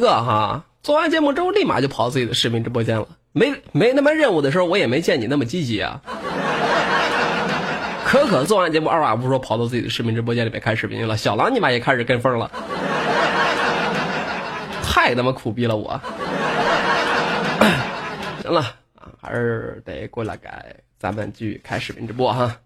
[0.00, 6.00] 个哈，做完节目之后立马就跑到自己的视频直播间了，没没那么任务的时候，我也没见你那么积极啊。
[8.04, 12.50] 可可做完节目二话不说跑到自己的视频直播间里面开视频去了，小狼你妈也开始跟风了，
[14.82, 16.00] 太他妈苦逼了我。
[18.42, 18.60] 行了
[18.96, 22.56] 啊，还是得过来改，咱们继续开视频直播哈。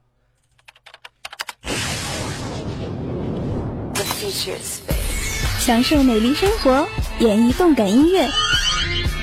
[5.65, 6.87] 享受美丽生活，
[7.21, 8.29] 演绎动感音乐，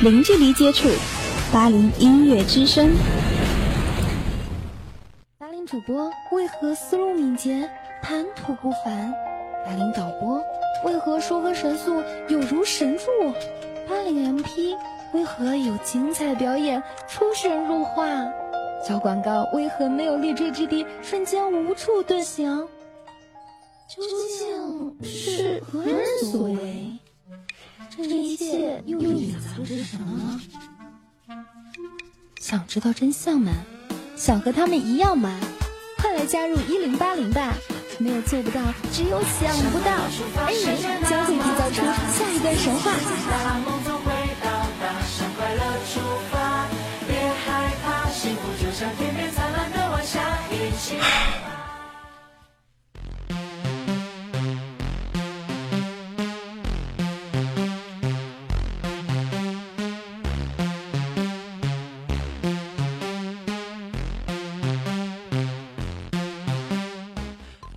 [0.02, 0.90] 零距离接触，
[1.54, 2.90] 八零音乐之声。
[5.38, 7.70] 八零主播为何思路敏捷，
[8.02, 9.14] 谈吐不凡？
[9.64, 10.42] 八零导播
[10.84, 13.06] 为何说歌神速，有如神助？
[13.88, 14.76] 八零 MP
[15.14, 18.08] 为何有精彩表演，出神入化？
[18.84, 22.68] 小广告为何没有立锥之地，瞬间无处遁形？
[23.94, 24.02] 究
[24.40, 26.00] 竟是何人
[26.32, 26.98] 所为？
[27.90, 30.40] 这一切又隐藏着什么？
[32.40, 33.52] 想知道真相吗？
[34.16, 35.38] 想和他们一样吗？
[35.98, 37.54] 快来加入一零八零吧！
[37.98, 38.62] 没有做不到，
[38.94, 39.92] 只有想不到。
[40.48, 41.84] 恩人将会缔造出
[42.14, 42.94] 下一段神话。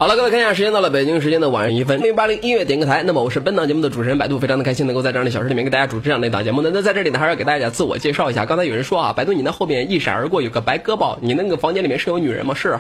[0.05, 3.03] 好了，各位看一下，时间到了，北京时间的晚上一分零八零音乐点歌台。
[3.03, 6.61] 那么我是本档节目的主持人百度，非常的开心能够在这样的小时里面给大家主持这样的一档节目。
[6.61, 8.45] 那那在这里呢，还是要给大家自我介绍一下。
[8.45, 12.55] 刚才有人说啊，百度你那后面一闪而过有个白胳膊，你那个房间里面是有女人吗？
[12.55, 12.79] 是。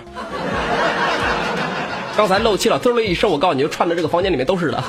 [2.14, 4.84] 刚才漏气了，嗖了一声，我告诉你就串的这个房间里面都是的。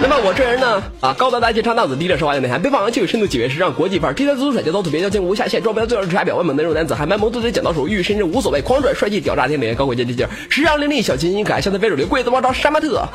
[0.00, 13.08] 那么我这人呢，啊，高大大气唱大子，低调奢华有内涵，北方洋气有深度，几位时尚国际范儿，天才足彩节奏特别妖精无下限，装备最要是茶表外猛内肉男子，还卖萌，嘟嘴剪刀手，玉身真无所谓，狂拽帅气屌炸天，脸高贵接地气儿，时尚伶俐小清新可爱，像在非主流，贵子王朝杀马特。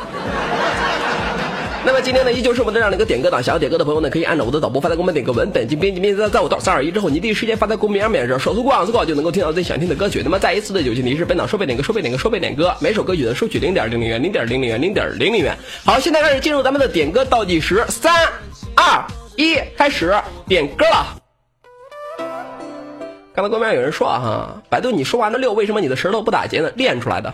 [1.89, 10.21] 那么今天呢，依旧是我们的这样的一个点歌党，想要点歌的朋友呢，可以按照我的导播发在公屏点歌文本，进编辑编辑在我到三二一之后，你第一时间发在公屏上面，手速过网速过就能够听到最想听的歌曲。
[10.23, 15.57] 那么再一次的友情提示，本档收费点歌，收费点歌，收费点歌，每首歌曲的收取零点零零元，零点零零元，零点零零元。
[15.83, 18.13] 好，现在开始进入咱们的点歌倒计时，三
[18.75, 19.03] 二
[19.35, 20.13] 一，开始
[20.47, 21.17] 点歌了。
[23.33, 26.71] 刚才公屏上有人说哈，百度你说完了六，为什么你的舌头不打结呢？
[26.75, 27.33] 练出来的。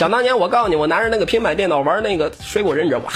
[0.00, 3.12] 想当年，我告诉你，我拿着那个平板电脑玩那个水果忍者，哇，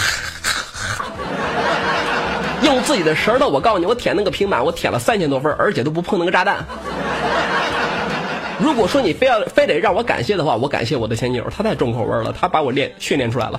[2.63, 6.67] 用自己的舌头，我告诉你，我舔那个平板，我舔了三千多分，而且都不碰那个炸弹。
[8.59, 13.59] 如果说你非要非得让我感谢的话，我感谢我的前女友，她太重口味了，她把我练训练出来了。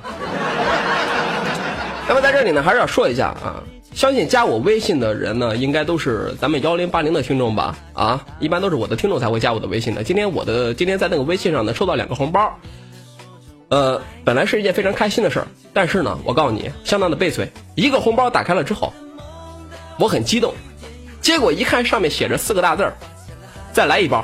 [2.08, 3.64] 那么在这里呢，还是要说一下啊，
[3.96, 7.76] 相信加我微信的人呢，应该都是咱们幺零八零的听众吧？
[7.94, 10.04] 啊，一般都是我的听众才会加我的微信的。
[10.04, 12.60] 今天我的今天在那个微信上呢，收到两个红包。
[13.70, 17.52] 呃，本来是一件非常开心的事儿，但是呢，我告诉你，相当的悲催。
[17.74, 18.94] 一个红包打开了之后，
[19.98, 20.54] 我很激动，
[21.20, 22.94] 结果一看上面写着四个大字儿
[23.74, 24.24] ：“再来一包。”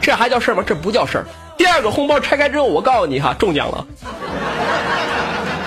[0.00, 0.64] 这还叫事儿吗？
[0.66, 1.26] 这不叫事儿。
[1.58, 3.86] 第二个红包拆开之后，我告诉你哈，中奖了。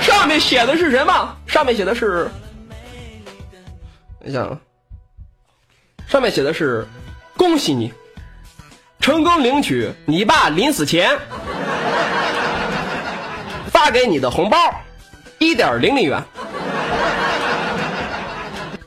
[0.01, 1.37] 上面写的是什么？
[1.45, 2.27] 上面写的是，
[4.19, 4.57] 等一下啊，
[6.07, 6.87] 上面写的是
[7.37, 7.93] 恭喜你。
[9.01, 11.17] 成功领取你爸临死前
[13.72, 14.57] 发给你的红包，
[15.39, 16.22] 一点零零元。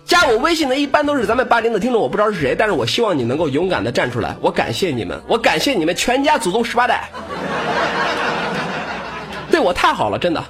[0.05, 7.09] 加我微信的一般都是咱们八零的听众，我不知道是谁，但是我希望你能够勇敢的站出来，我感谢你们，我感谢你们全家祖宗十八代，
[9.51, 10.45] 对我太好了，真的，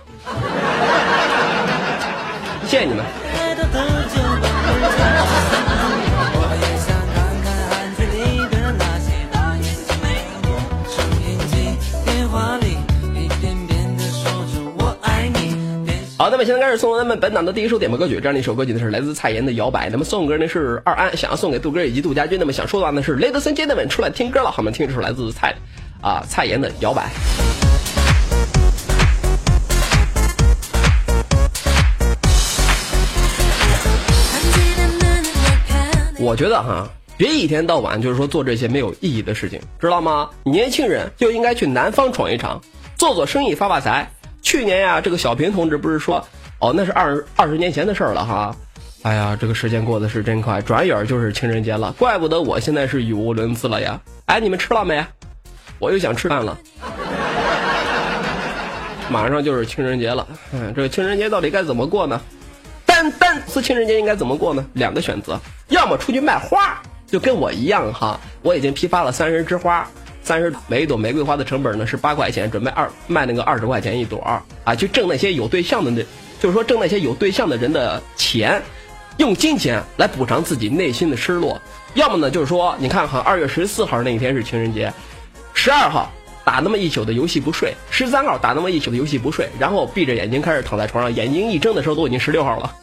[2.66, 3.23] 谢谢你们。
[16.24, 19.88] 好，那么现在开始送咱们本档的第一首点播歌曲，这样的一首歌曲呢是来自蔡妍的《摇摆》。
[19.92, 22.38] 那么送歌呢是二安，想要送给杜哥以及杜家军。
[22.40, 24.70] 那么想说的话呢是雷德森姐妹们出来听歌了，好吗？
[24.70, 25.54] 听一首来自蔡
[26.00, 27.02] 啊蔡妍的《摇摆》。
[36.18, 36.88] 我觉得哈，
[37.18, 40.30] 别一天到晚就是说做这些没有意义的事情，知道吗？
[40.42, 42.62] 年轻人就应该去南方闯一闯，
[42.96, 44.10] 做做生意发发财。
[44.44, 46.24] 去年呀，这个小平同志不是说，
[46.60, 48.54] 哦，那是二二十年前的事儿了哈。
[49.02, 54.00] 哎呀，这个时间过得是真快，转眼就是情人节了，怪不得我现在是语无伦次了呀。
[54.26, 55.04] 哎，你们吃了没？
[55.78, 56.56] 我又想吃饭了。
[59.10, 62.20] 马上就是情人节了，嗯，这个情人节到底该怎么过呢？
[62.86, 64.64] 单单次情人节应该怎么过呢？
[64.74, 65.38] 两个选择，
[65.68, 69.88] 要么出去卖花，就跟我一样哈，我已经批发了三十枝花，
[70.24, 74.18] 三十每一朵玫瑰花的成本呢是八块钱，准备二卖那个二十块钱一朵
[74.64, 76.02] 啊，去挣那些有对象的那，
[76.40, 78.60] 就是说挣那些有对象的人的钱，
[79.18, 81.60] 用金钱来补偿自己内心的失落。
[81.92, 84.90] 要么呢，就是说，你看哈，二月十四号那一天是情人节，
[85.52, 86.10] 十二号
[86.42, 92.74] 打那么一宿的游戏不睡，十三号打那么一宿的游戏不睡，然后闭着眼睛开始躺在床上，眼睛一睁的时候都已经十六号了。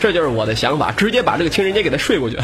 [0.00, 2.38] 这就是我的想法，直接把这个情人节给他睡过去。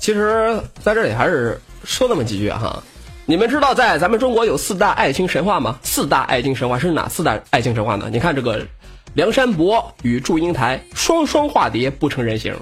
[0.00, 2.82] 其实，在这里还是说那么几句哈。
[3.26, 5.78] 你们知道，在咱们中国有四大爱情神话吗？
[5.84, 8.08] 四大爱情神话是哪四大爱情神话呢？
[8.10, 8.66] 你看这个，
[9.14, 12.56] 梁山伯与祝英台双双化蝶不成人形，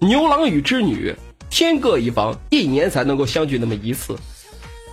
[0.00, 1.16] 牛郎与织女
[1.50, 4.16] 天各一方，一年才能够相聚那么一次。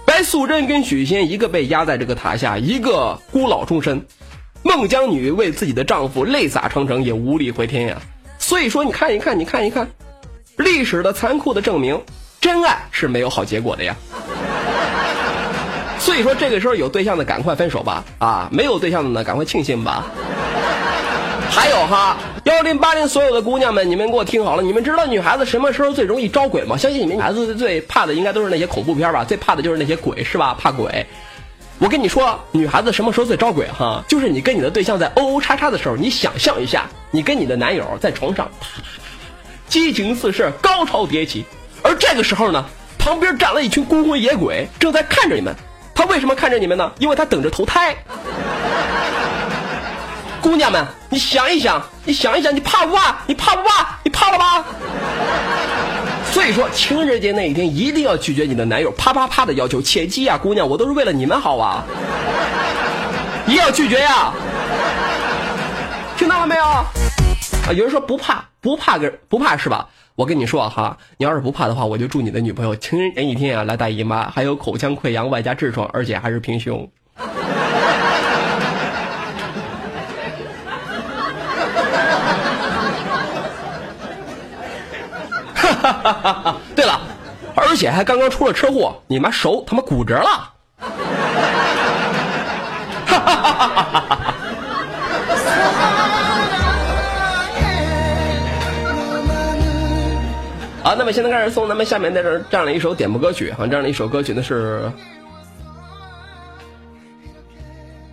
[0.04, 4.08] 白素贞跟许仙一个被压在这个塔下，一个孤老终身。
[4.64, 8.02] 孟姜女为自己的丈夫泪洒长城，也无力回天呀。
[8.40, 9.90] 所以说，你看一看，你看一看。
[10.58, 12.02] 历史的残酷的证明，
[12.42, 13.96] 真爱是没有好结果的呀。
[16.00, 20.08] 所以说，这个时候有对象的赶快分手吧，啊，没有对象的呢，赶快庆幸吧。
[21.50, 26.76] 还有哈，幺零八零所有的姑娘们，你们给我听好了，你们知道女孩子什么时候最容易招鬼吗？
[26.78, 30.56] 相信你们女孩子最怕的应该都是那些恐怖片吧，最怕的就是那些鬼是吧？
[30.60, 31.06] 怕鬼。
[31.78, 34.04] 我跟你说，女孩子什么时候最招鬼哈？
[34.08, 38.50] 就是你跟你的对象在哦哦叉叉的时候，你想象一下，你跟你的男友在床上。
[39.68, 41.46] 激情四射，高潮迭起，
[41.82, 42.66] 而这个时候呢，
[42.98, 45.56] 旁边站了一群孤魂野鬼，正在看着你们。
[45.94, 46.92] 他为什么看着你们呢？
[47.00, 47.96] 因为他等着投胎。
[50.46, 53.16] 姑娘们，你想一想，你想一想，你怕不怕？
[53.26, 53.98] 你怕不怕？
[54.04, 54.64] 你怕了吧？
[56.32, 61.84] 所以说，情人节那一天一定要拒绝你的男友啪啪啪的要求，切记啊，姑娘，我都是为了你们好啊，
[63.48, 64.32] 一定要拒绝呀，
[66.16, 66.64] 听到了没有？
[66.64, 66.86] 啊，
[67.76, 69.88] 有人说不怕，不怕个不怕是吧？
[70.14, 76.88] 我跟你说哈，你要是不怕的话，我就祝你的女朋友情人节一天啊来大姨妈，还有口腔溃疡，外加痔疮，而且还是平胸。
[85.56, 85.95] 哈哈哈哈哈！
[86.76, 87.02] 对了，
[87.56, 90.54] 而且还刚刚出了车祸，你妈手他妈骨折了。
[93.06, 94.36] 哈哈哈哈哈哈！
[100.84, 104.92] 好，那么现在开始送咱们下面的这这样的一首点播歌曲啊，这样的一首歌曲呢是，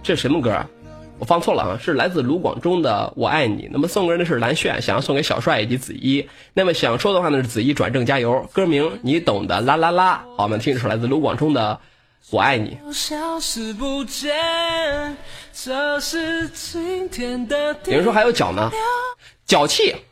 [0.03, 0.67] 这什么歌啊？
[1.23, 3.63] 我放错了啊，是来自卢广仲的《我爱你》。
[3.71, 6.29] 那么送歌人的是蓝炫，想要送给小帅以及子怡。
[6.53, 10.25] 那么想说的话呢是子怡转正加油，歌名你懂的啦啦啦。
[10.37, 11.79] 好，我们听一首来自卢广仲的
[12.33, 12.71] 《我爱你》。
[17.87, 18.69] 有人说还有脚呢，
[19.47, 19.95] 脚气。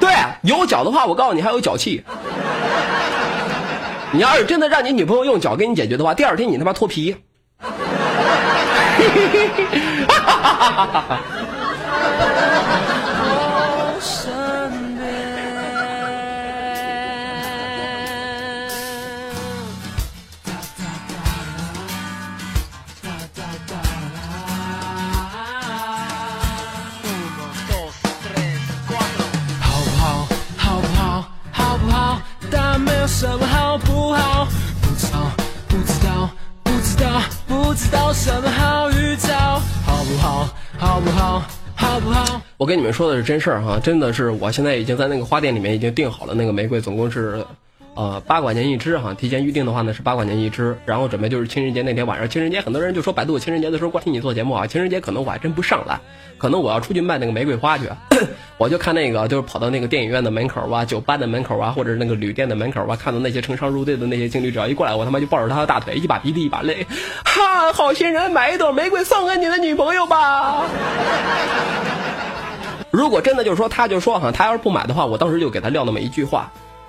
[0.00, 0.12] 对，
[0.42, 2.02] 有脚的话，我告诉你还有脚气。
[4.10, 7.14] 你要是真的让你女朋友用脚给你解决的话，第二天你他妈脱皮。
[13.20, 14.18] 我身
[14.98, 15.02] 边
[29.60, 30.02] 好不好？
[30.56, 31.00] 好不好？
[31.52, 34.48] 好不好但没有什么好不好？
[34.82, 35.30] 不知道
[35.68, 36.28] 不知道
[36.64, 38.50] 不知道不知道什么
[40.78, 41.00] 好？
[41.00, 41.42] 不好？
[41.74, 42.40] 好不好？
[42.56, 47.44] 我跟你们说的是真事儿哈，真的是，我现在已经在那个花店里面已经订好了那个玫瑰，总共是。
[47.98, 55.98] 呃，八块钱一支哈，提前预定的话呢是八块钱一支，然后准备就是情人节那天晚上，情人节很多人就说百度情人节的时候光听你做节目啊，情人节可能我还真不上来，
[56.38, 57.90] 可能我要出去卖那个玫瑰花去，
[58.56, 66.86] 我就看那个就是跑到那个电影院的门口啊，酒吧的门口啊，或者那个旅店的门口啊，看到那些成双入对的那些情侣，只要一过来，我他妈就抱着他的大腿，一把鼻涕一把泪，
[67.24, 70.62] 哈，好心人，买一朵玫瑰送给你的女朋友吧。
[72.92, 76.48] 如果真的就是说他就说哈，他要是不买的话，我当时就给他撂那么一句话。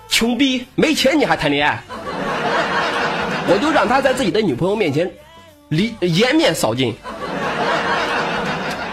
[0.10, 1.82] 穷逼，没钱你还谈恋爱？
[3.48, 5.10] 我就让他在自己的女朋友面前，
[5.70, 6.94] 离颜面扫尽。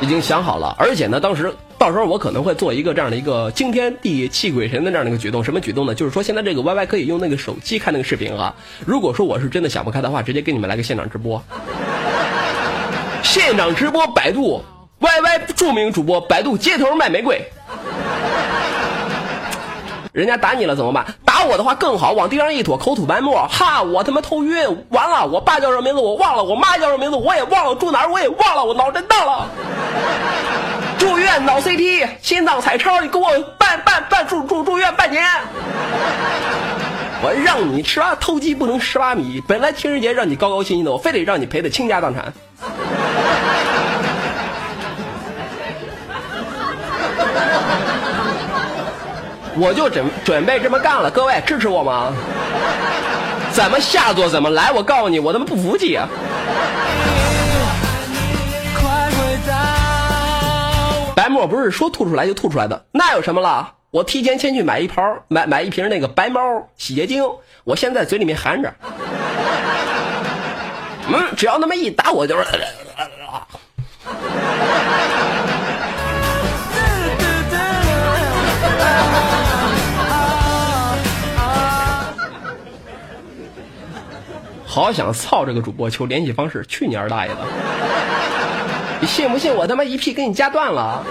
[0.01, 1.91] 已经想好了，而且呢，当时到。
[1.91, 5.95] 时候我可能会做一个这样的一个惊天地泣鬼神的这样的一个举动，什么举动呢？
[5.95, 8.55] 就是说现在这个 Y Y 可以用那个手机看那个视频啊。
[8.85, 11.43] 如果说我是真的想不开的话，直接给你们来个现场直播，
[13.23, 14.63] 现场直播百度
[14.99, 17.41] Y Y 著名主播百度街头卖玫瑰。
[20.17, 21.05] 人家打你了怎么办？
[21.27, 26.01] 打我的话更好，往地上一坨，口吐白沫，哈，我他妈头晕，完了，我爸叫什么名字？
[26.01, 27.17] 我忘了，我妈叫什么名字？
[27.19, 29.47] 我也忘了，住哪儿我也忘了，我脑震荡了，
[30.99, 35.23] 住院脑 CT，心脏彩超，你给我办办办住住住院半年，
[37.23, 42.33] 我让你吃啊，偷鸡不能蚀把米，本来情人节让你高高兴兴的，我非得让你赔的倾家荡产。
[49.59, 52.13] 我就准准备这么干了，各位支持我吗？
[53.53, 56.09] 怎么下作怎么来，我告诉你，我他妈不服气啊。
[61.15, 63.73] 白沫不是说吐出来就吐出来的，那有什么了？
[63.91, 66.41] 我提前先去买一泡，买买一瓶那个白猫
[66.77, 67.25] 洗洁精，
[67.65, 68.75] 我现在嘴里面含着。
[71.09, 72.45] 嗯，只要那么一打，我就是。
[84.77, 87.39] 好想操这个主播，求联系方式，去你二大爷的！
[89.01, 91.03] 你信不信我他妈一屁给你夹断了？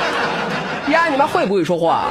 [0.90, 2.08] 呀，你妈会不会说话？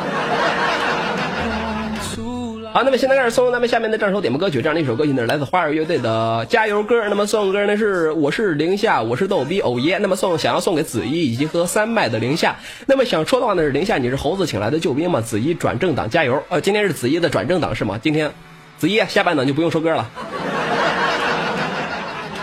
[2.71, 7.09] 好，那么现在开始送咱们下面的这首点播歌曲，这样的一首歌曲呢来自花儿乐队的加油歌。
[7.09, 9.97] 那么送歌呢是我是零下，我是逗逼偶耶。
[9.99, 12.57] 那么送想要送给子怡以及和三麦的零下。
[12.85, 15.19] 那么想说的话呢是零下，你是猴子请来的救兵吗？
[15.19, 16.43] 子怡转正党加油！
[16.49, 17.99] 呃，今天是子怡的转正党是吗？
[17.99, 18.31] 今天
[18.77, 20.07] 子怡下半场就不用说歌了。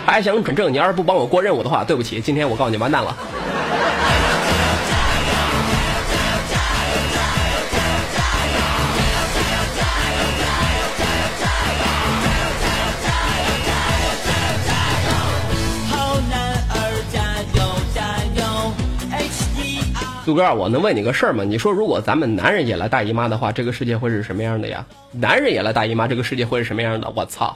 [0.05, 0.71] 还想转正？
[0.71, 3.15] 你要是不帮我过任务的话，对不起，今天我告诉你完蛋了。
[20.25, 21.43] 杜哥，我能问你个事儿吗？
[21.43, 24.85] 你说如果咱们男人也来大姨妈的话，这个世界会是什么样的呀？
[25.11, 27.11] 男人也来大姨妈，这个世界会是什么样的？
[27.13, 27.55] 我操！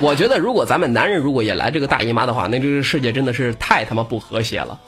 [0.00, 4.78] 我觉得，如果咱们男人如果也来这个大姨妈的话，那这个世界真的是太他妈不和谐了。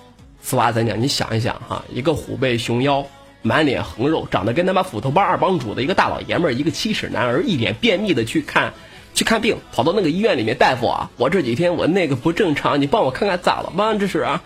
[0.40, 1.00] 此话怎讲？
[1.00, 3.04] 你想一想哈，一个虎背熊腰、
[3.42, 8.72] 满脸横肉、长得跟他妈斧头帮二帮主的一个大老爷们儿，一个七尺男儿，一脸便秘的去看
[9.12, 13.92] 去看病，跑到那个医院里面，大夫啊，我这几天我那个不正常，你帮我看看咋了吗？
[13.98, 14.40] 这是啊。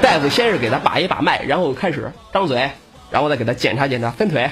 [0.00, 2.70] 大夫先是给他把一把脉，然后开始张嘴，
[3.10, 4.48] 然后再给他检查检查分腿。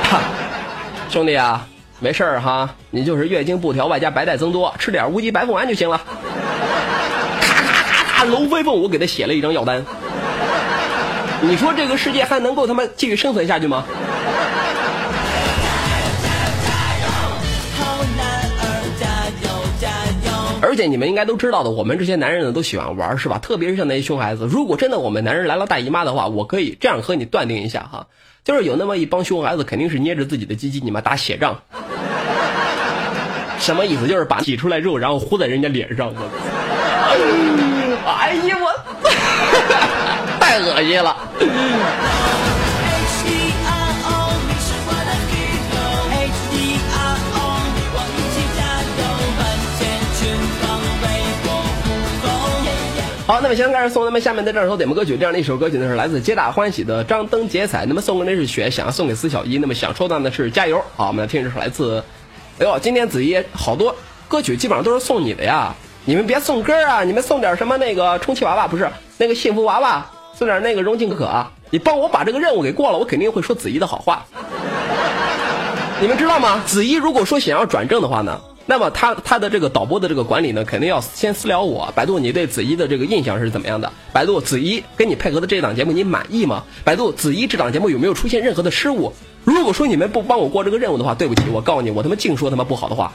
[1.08, 1.66] 兄弟啊！
[2.02, 6.00] 没事儿哈，你就是月经不调，外加白带增多，吃点乌鸡白凤丸就行了。
[7.40, 9.84] 咔咔咔咔，龙飞凤舞给他写了一张药单。
[11.42, 13.84] 你说这个世界还能够他妈继续生存下去吗？
[20.62, 23.38] 而且你们应该都知道的，我们这些男人呢都喜欢玩，是吧？
[23.38, 24.46] 特别是像那些熊孩子。
[24.46, 28.06] 如果真的我们男人来了大姨妈的话，我可以这样和你断定一下哈，
[28.44, 31.60] 就是有那么一帮熊孩子，肯定是捏着自己的鸡鸡，你妈打血仗。
[33.58, 34.06] 什么意思？
[34.06, 36.14] 就是把挤出来肉，然后糊在人家脸上。
[38.06, 38.72] 哎呀，我
[40.40, 41.16] 太恶心了。
[53.32, 57.86] 好，那么现在开始送咱们下面的这首点播歌曲，这样的一首歌曲呢是来自皆大欢喜的张灯结彩。
[57.86, 60.78] 那么送的那是雪，想要送给司小一，那么想抽到的是加油。
[60.94, 62.04] 好，我们来听这首来自。
[62.58, 63.96] 哎呦，今天子怡好多
[64.28, 65.74] 歌曲基本上都是送你的呀！
[66.04, 68.86] 你们别送歌啊，你们送点什么那个充气娃娃，不是
[69.16, 71.50] 那个幸福娃娃，送点那个荣幸可可啊！
[71.70, 74.26] 你帮我把这个任务给过了，我肯定会说子怡的好话。
[76.02, 76.62] 你们知道吗？
[76.66, 81.92] 子怡如果说想要转正的话呢，那么他他的这个导播的这个管理呢，肯定要先私聊我。
[81.94, 83.92] 百度，你对子怡的这个印象是怎么样的？
[84.12, 86.64] 百度，子怡跟你配合的这档节目你满意吗？
[86.84, 89.12] 百度，子怡这档节目有没有出现任何的失误？
[89.44, 93.12] 如果说你们不帮我过这个任务的话，对不起，我告诉你，我他妈净说他妈不好的话。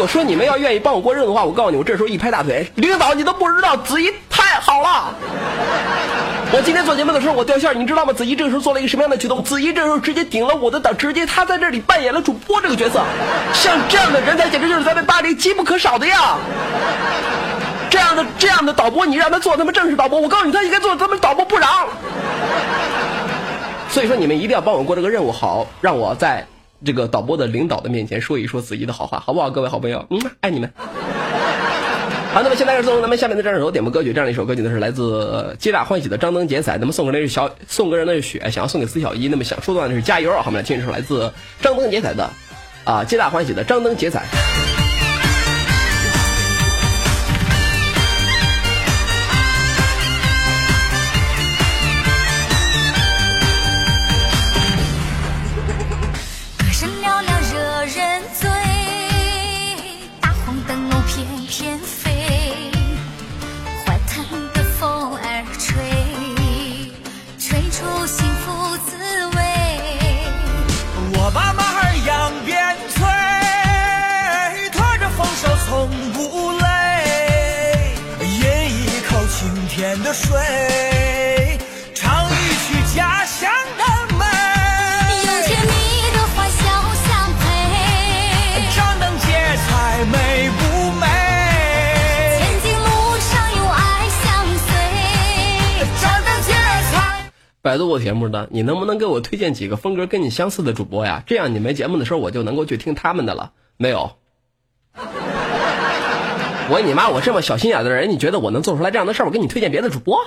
[0.00, 5.14] 我说你们要愿意帮我过任务的话，我告诉你，我这时候一拍大腿，领导你都不知道，子怡太好了。
[6.52, 8.12] 我今天做节目的时候我掉线，你知道吗？
[8.12, 9.44] 子怡这个时候做了一个什么样的举动？
[9.44, 13.02] 子怡这时候直接顶了我的档，直接他在这里扮演了主播这个角色。
[13.52, 16.38] 像这样的人才，简直就是咱们巴黎机不可少的呀。
[17.90, 21.86] 这样的这样的导播，你让他做他妈正式导播，我告诉你，他应该做他妈导播部长。
[23.90, 26.46] 所以说，你们一定要帮我过这个任务，好让我在
[26.84, 29.50] 这个导播的领导的面前说一说子怡的好话，好不好？
[29.50, 30.70] 各位好朋友，嗯，爱你们。
[32.32, 36.78] 好，那么现在是送咱们下面的这首点播歌曲，这样一首歌曲呢是来自皆大欢喜的张灯结彩。
[36.78, 39.28] 那么送给那是小送个人的是雪，想要送给司小一。
[39.28, 40.30] 那么想说的话呢是加油。
[40.32, 42.30] 好，我们来听一首来自张灯结彩的
[42.84, 44.24] 啊，皆大欢喜的张灯结彩。
[97.62, 101.22] 百度我节目的，你能不能给我推荐几个风格跟你相似的主播呀？
[101.26, 103.52] 这样你没节目的时候，我就能够去听他们的了。
[103.76, 104.12] 没有。
[106.72, 107.08] 我你妈！
[107.08, 109.26] 我这么小心眼的人，你觉得我能做出来这样的事儿？
[109.26, 110.18] 我给你推荐别的主播，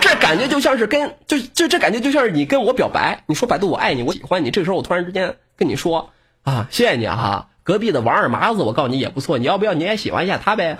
[0.00, 4.50] 这感觉就像是跟就就这感觉就像是你跟我表白，你说百度我爱你，我喜欢你。
[4.50, 6.10] 这个时候我突然之间跟你说
[6.42, 10.76] 啊，谢谢你哈，隔壁的王二麻子，我告诉你也不错，你要不要你也喜欢一下他呗？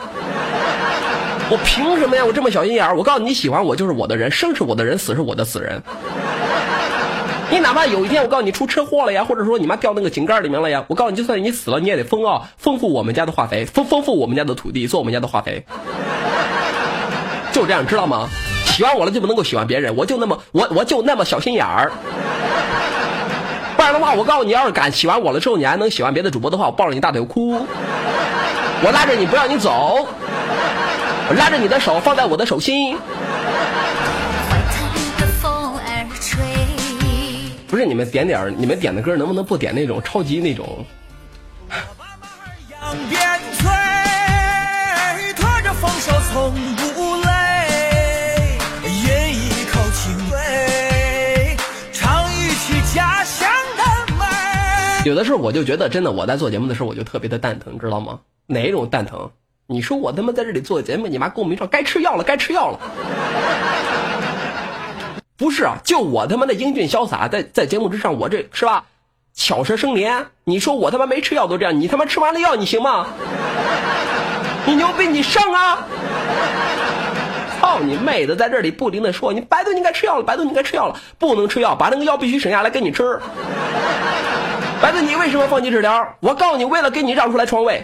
[1.50, 2.24] 我凭什么呀？
[2.24, 5.82] 我这么小心眼儿，我告诉你，你喜欢我就是我的人，生是我的人，死是我的死人。
[7.50, 15.62] 你哪怕有一天我告诉你出车祸了呀，或者说你妈掉那个井盖里面了呀，我告诉你，就算你死了，你也得丰啊，丰富我们家的化肥，丰丰富我们家的土地，做我们家的化肥，
[17.52, 18.28] 就这样，知道吗？
[18.64, 21.92] 喜欢我了就不能够喜欢别人，我就那么我我就那么小心眼儿，
[23.76, 27.66] 不然的话，我告诉你，要是敢喜欢我了之后，你还能喜欢别的主播的话，我抱着你大腿哭，
[28.82, 30.08] 我拉着你不让你走，
[31.28, 32.96] 我拉着你的手放在我的手心。
[37.68, 40.84] 不是你们点点你们点的歌能不能不点那种超级那种？
[55.04, 58.20] 有的时候我就觉得真的，我在做节目的时候我就特别的蛋疼，知道吗？
[58.46, 59.30] 哪一种蛋疼？
[59.72, 62.78] 你说我他妈在这里做节目，你妈给我们一该吃药了，该吃药了。
[65.38, 68.84] 不是啊，就我他妈的英俊潇洒，在在节目之上，我这是吧？
[69.34, 70.26] 巧舌生莲。
[70.44, 73.06] 你说我他妈没吃药都这样，你他妈吃完了药你行吗？
[74.66, 75.78] 你牛逼，你上啊！
[77.58, 83.18] 操你妹的，在这里不停的说，你百度你该吃药了，百度你该吃药了，不能吃药，把那个药必须省下来给你吃。
[84.82, 86.06] 百度你为什么放弃治疗？
[86.20, 87.82] 我告诉你，为了给你让出来床位。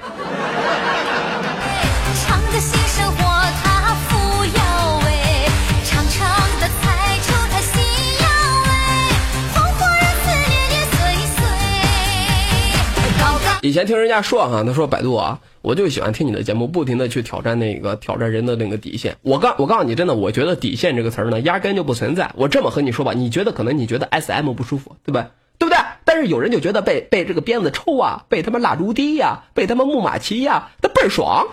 [13.61, 19.17] 以前听人家说哈，他说百度啊，我就喜欢听你的节目，不停的去挑战那个挑战人的那个底线。
[19.23, 22.31] 我告我告诉你，真的，我觉得底线这个词儿呢，压根就不存在。
[22.37, 25.69] 我这么和你说吧，你觉得可能你觉得 S M 不舒服，对吧对？
[25.69, 25.79] 不对？
[26.05, 31.47] 但是有人就觉得被被这个鞭子抽啊，被他妈蜡烛滴呀，被他妈木马骑呀，他倍儿爽。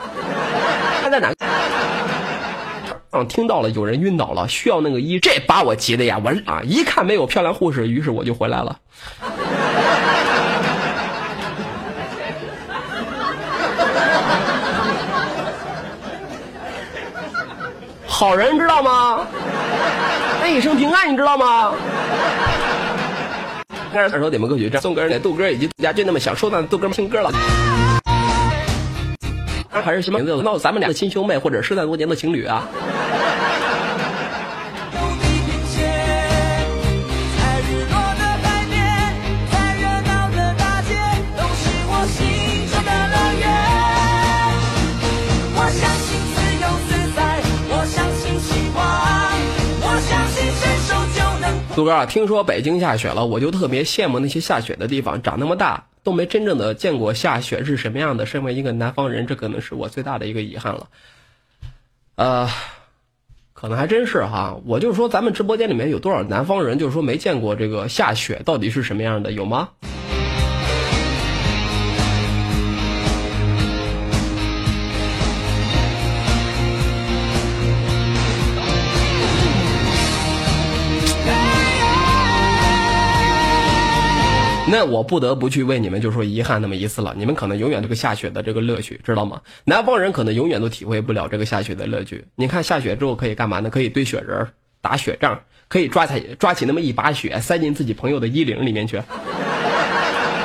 [1.01, 1.33] 他在哪？
[3.11, 6.21] 嗯，听到了有人晕倒了，需要那个医，这把我急的呀！
[6.23, 8.77] 我啊，一看没有漂亮护士，于是我就回来了。
[18.17, 19.27] 好人知道吗？
[20.39, 21.73] 那一生平安，你知道吗？
[23.93, 27.29] 二首点播歌曲，这送歌人给杜哥以及杜家俊，那么想说的杜哥们听歌了。
[29.69, 30.41] 还是什么名字？
[30.45, 32.65] 那咱们俩的亲兄妹，或者失散多年的情侣啊？
[51.75, 55.21] 杜哥，听说北京下雪了，我就特别羡慕那些下雪的地方。
[55.21, 58.25] 长那么大都没真正的见过下雪是什么样的。
[58.25, 60.87] 身为一个南方人，这可能是我最大的一个遗憾了。
[62.15, 62.49] 呃，
[63.51, 64.57] 可能还真是哈。
[64.65, 69.71] 我就是说，咱们直播间里面有多少南方人，就是说没见过这个下雪到底是什么样的，有吗？
[84.67, 87.13] 那我不得不去为你们就说遗憾那么一次了。
[87.15, 89.41] 你们可能永远这个下雪的这个乐趣，知道吗？
[89.63, 92.25] 南方人可能永远都体会不了这个下雪的乐趣。
[92.35, 93.69] 你看下雪之后可以干嘛呢？
[93.69, 94.47] 可以堆雪人、
[94.81, 98.99] 打雪仗，可以抓起抓起那么一把雪塞进自己朋友的衣领里面去。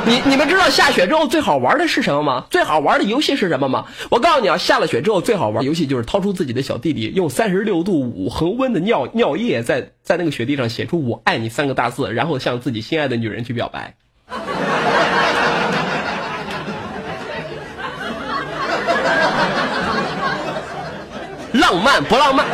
[0.07, 2.47] 你你们知道下雪之后最好玩的是什么吗？
[2.51, 3.87] 最好玩的游戏是什么吗？
[4.11, 13.97] 我告诉你啊，下了雪之后最好玩游戏就是掏出自己的小弟弟，用三十六度五恒温的尿尿液在在那个雪地上写出“我爱你”三个大字，然后向自己心爱的女人去表白。
[21.71, 22.45] 浪漫不浪漫？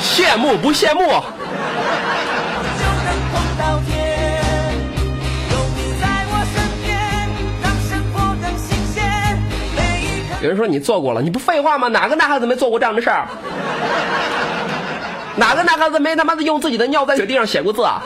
[0.00, 1.02] 羡慕不羡慕？
[10.40, 11.88] 有，人说你做过了，你不废话吗？
[11.88, 13.26] 哪个男孩子没做过这样的事儿？
[15.34, 18.02] 哪个男孩子没他妈的用自己的尿在雪地上写过字啊？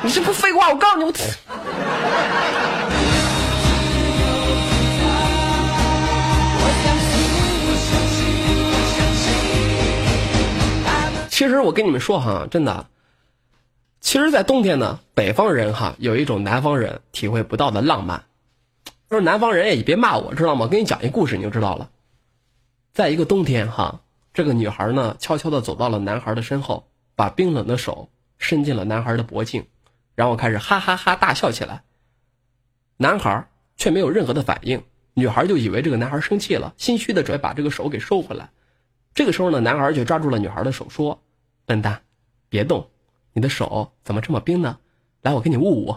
[0.00, 0.70] 你这不废话？
[0.70, 1.12] 我告诉你，我
[11.34, 12.86] 其实我跟你们说哈，真的，
[14.00, 18.26] 其实，在冬天呢，北方人哈有一种南方人体会不到的浪漫。
[19.10, 20.66] 说南方人也别骂我，知道吗？
[20.66, 21.90] 我给你讲一故事你就知道了。
[22.92, 29.66] 在一个冬天哈，这个女孩呢悄悄的走到了男孩的身后，把冰冷的手伸进了男孩的脖颈，
[30.14, 31.82] 然后开始哈哈哈大笑起来。
[32.96, 38.50] 男孩却没有任何的反应，女孩就以为这个男孩生气了，心虚的准备把这个手给收回来。
[39.16, 41.22] 这个时候呢，男孩却抓住了女孩的手，说
[41.66, 42.00] ：“笨蛋，
[42.48, 42.88] 别动，
[43.32, 44.78] 你的手怎么这么冰呢？
[45.22, 45.96] 来，我给你捂捂。”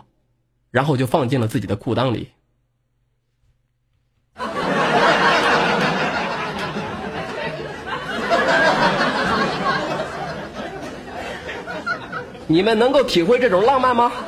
[0.70, 2.30] 然后就放进了自己的裤裆里。
[12.48, 14.12] 你们能够体会这种浪漫吗？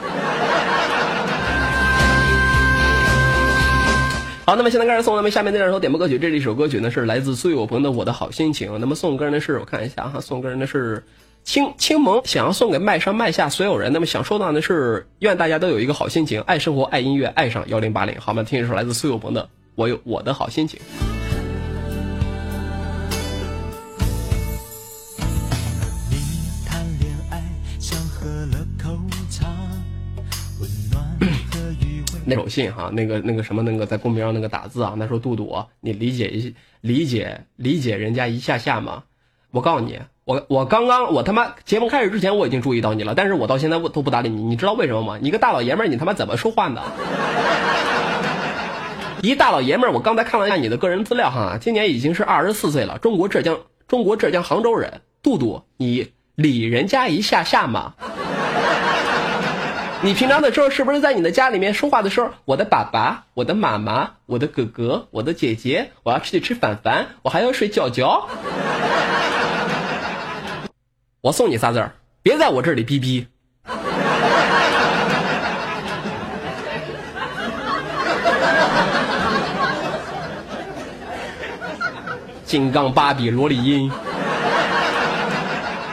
[4.45, 6.17] 好，那么现在开始送咱们下面这两首点播歌曲。
[6.17, 8.73] 这一首歌曲呢是来自苏有朋的《我的好心情》。
[8.79, 11.03] 那么送歌人的是，我看一下哈，送歌人的是
[11.43, 13.91] 青青萌，想要送给麦上麦下所有人。
[13.91, 18.19] 那么想收到的是，愿大家都有一个好心情，爱生活，爱音乐，爱上幺零八零。
[18.19, 19.43] 好，我们听一首来自苏有朋的
[19.75, 20.79] 《我有我的好心情》。
[32.25, 39.05] 那首信哈，那个那个什么那个在公屏上那个打字啊，那时候杜杜啊，你理解一理解理解人家一下下吗？
[39.49, 45.17] 我告诉你，我我刚刚我他妈节目开始之前我已经注意到你了，但是我到现在我都不搭理你，你知道为什么吗？
[45.19, 46.83] 你个大老爷们儿，你他妈怎么说话的？
[49.23, 57.95] 一大老爷们儿，我刚才看了一下你的个人资料哈，今年已经是二十四岁了，中国浙江中国浙江杭州人，杜杜，你理人家一下下吗？
[60.03, 68.27] 你平常的时候是不是在你的家里面说话的时候，我的爸爸、我的妈妈、我的哥哥、我的姐姐，我要出去吃饭饭，我还要睡觉觉。
[71.21, 73.27] 我送你仨字儿，别在我这里逼逼。
[82.45, 83.91] 金刚芭比萝莉音，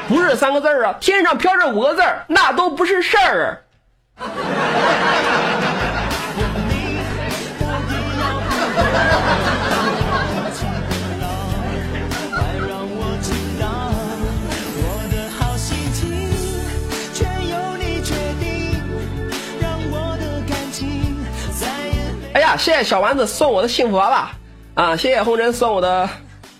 [0.06, 3.64] 不是三个字儿啊，天上飘着五个字儿，那都不是事儿。
[22.56, 24.30] 谢谢小丸子送我的幸福娃娃
[24.74, 24.96] 啊！
[24.96, 26.08] 谢谢红尘送我的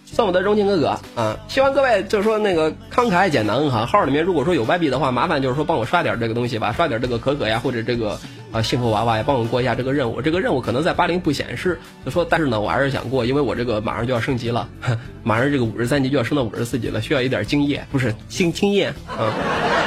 [0.04, 1.36] 送我的荣情哥哥啊！
[1.48, 8.18] 希望各位就是说那个慷慨解囊哈，号里面如果说有外币的话，麻烦就是说帮我刷点这个东西吧，刷点这个可可呀，或者这个
[8.52, 10.22] 啊幸福娃娃呀，帮我过一下这个任务。
[10.22, 14.68] 这个任务可能在八零不显示，就说但是呢，我还是想过，因为我这个马上就要升级了，
[15.22, 19.32] 马上这个五十三级就要升到五十四级了，需要一点经验，不是经经验啊！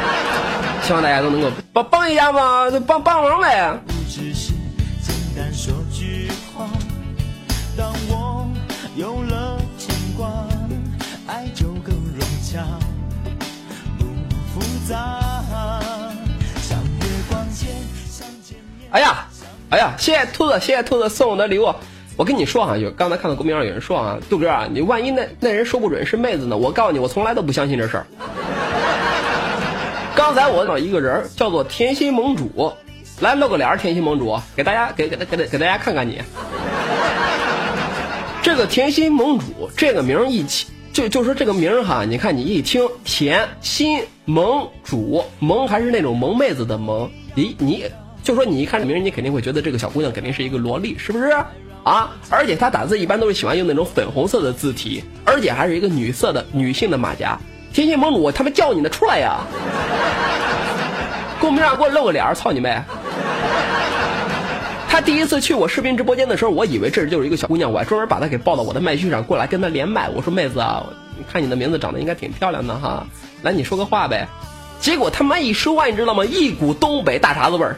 [0.84, 3.80] 希望大家都能够帮帮一下嘛，就帮帮忙呗。
[9.00, 10.28] 有了牵挂，
[11.26, 12.60] 爱就更融洽，
[13.98, 14.04] 不
[14.60, 14.60] 复
[14.90, 15.22] 杂。
[16.62, 17.70] 像月光前
[18.10, 18.90] 想见面。
[18.92, 19.26] 哎呀，
[19.70, 21.74] 哎呀，谢谢兔子，谢谢兔子送我的礼物。
[22.18, 26.58] 我跟你说啊，有刚才看到公屏上有人说啊，杜哥啊，你万一那那人说不准是妹子呢？
[26.58, 28.06] 我告诉你，我从来都不相信这事儿。
[30.14, 32.74] 刚才我找一个人叫做甜心盟主，
[33.22, 36.22] 来露个脸儿，甜心盟主，给大家给给给给给大家看看你。
[38.50, 47.86] 这个甜心盟主这个名一起，就就说这个名哈，你看你一听甜心萌主萌还是那种萌妹子的萌，咦，你
[48.24, 51.32] 就说你一看这名，你肯定会觉得这个小姑娘肯定是一个萝莉，是不是？
[51.84, 57.40] 啊，而且她打字一般都是喜欢用那种粉红色的字体，而且还是一个女色的女性的马甲。
[57.72, 59.42] 甜心萌主，我他妈叫你呢，出来呀！
[61.40, 62.82] 公屏上给我露个脸，操你妹！
[65.00, 70.10] 他第一次去我视频直播间的时候，我以为这就是一个小姑娘，我还专门把她给抱到我的麦序上过来跟她连麦。
[70.10, 70.84] 我说妹子啊，
[71.32, 73.08] 看你的名字长得应该挺漂亮的哈，
[73.42, 74.28] 来你说个话呗。
[74.82, 76.26] 结果他妈一说话，你知道吗？
[76.26, 77.78] 一股东北大碴子味儿，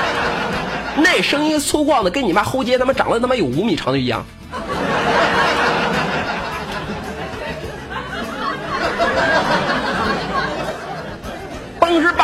[1.02, 4.26] 那声音粗犷的跟你妈喉结他妈长了他妈有五米长的一样。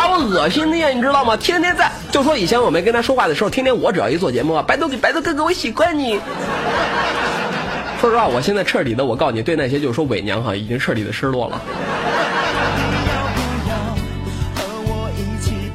[0.05, 1.35] 把我恶心的呀，你知道吗？
[1.35, 6.21] 天天在就说以前我没跟他说话的时候，天天我只要一做节目，白豆白头哥哥我喜欢你。
[8.01, 11.61] 说实话，我现在彻底的，我告诉你，对那些就是说伪娘哈，已经彻底的失落了。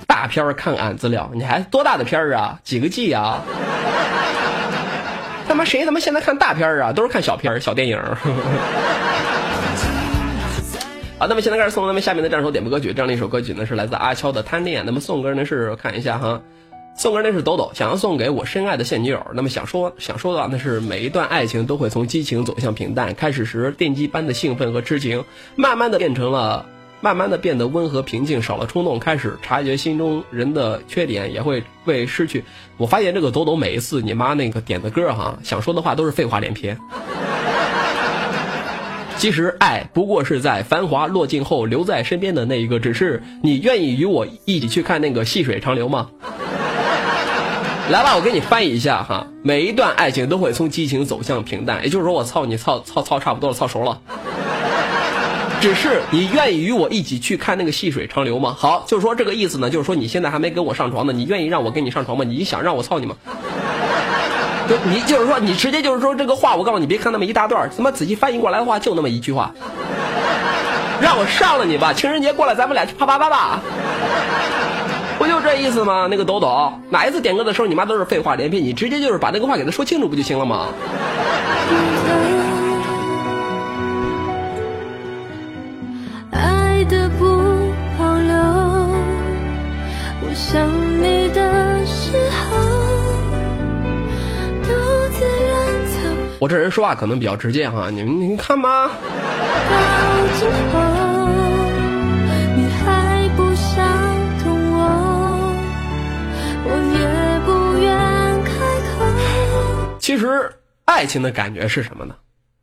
[0.06, 2.60] 大片儿看俺资料，你还多大的片儿啊？
[2.64, 3.42] 几个 G 啊？
[5.48, 6.94] 他妈谁他妈现在看大片儿啊？
[6.94, 8.00] 都是看小片儿、小电影。
[11.20, 14.84] 好，那么现在开始送咱们下面的这首点播歌曲，这样的一首歌曲呢是来自阿悄的《贪恋》。
[14.86, 16.42] 那么送歌呢是看一下哈，
[16.96, 19.28] 送歌呢是抖抖，想要送给我深爱的现女友。
[19.34, 25.26] 那么想说想说的那是每一段爱情都会从激情走向平淡，开始时电击般的兴奋和痴情，
[25.58, 26.66] 慢慢的变成了，
[27.02, 32.46] 慢慢的变得温和平静，少了冲动，开始察觉心中人的缺点，也会为失去。
[32.78, 36.80] 我发现这个抖抖每一次你妈那个点的歌哈，想说的话都是废话连篇。
[39.20, 46.10] 其实爱不过是在繁华落尽后留在身边的那一个，只是你愿意与我一起去看那个细水长流吗？
[47.92, 49.28] 来吧，我给你翻译一下哈。
[49.44, 54.00] 每一段爱情都会从激情走向平淡，也就是说我操你操操操差不多了，操熟了。
[55.60, 58.56] 只是你愿意与我一起去看那个细水长流吗？
[58.58, 62.24] 好，就是说这个意思呢，就是说你现在还没跟我上床呢，你愿意让我跟你上床吗？
[62.24, 63.18] 你想让我操你吗？
[64.70, 69.52] 就你就是说，你直接就是说这个话，我告诉你，别看那么一大段，他妈仔细翻译过来的话，就那么一句话，
[71.02, 73.60] 让我上了你吧，情人节过来，咱们俩去啪啪啪吧，
[75.18, 76.08] 不就这意思吗？
[76.10, 80.68] 那个抖抖，哪一次点歌的时候你妈都是废话连篇，你直接就是把那个话给他说清楚不就行了吗？
[96.40, 98.90] 我这人说话可能比较直接哈，你们你们看吧。
[110.00, 110.50] 其实
[110.86, 112.16] 爱情的感觉是什么呢？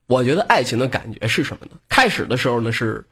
[0.06, 1.72] 我觉得爱情的感觉是什么呢？
[1.88, 3.04] 开始的时候呢是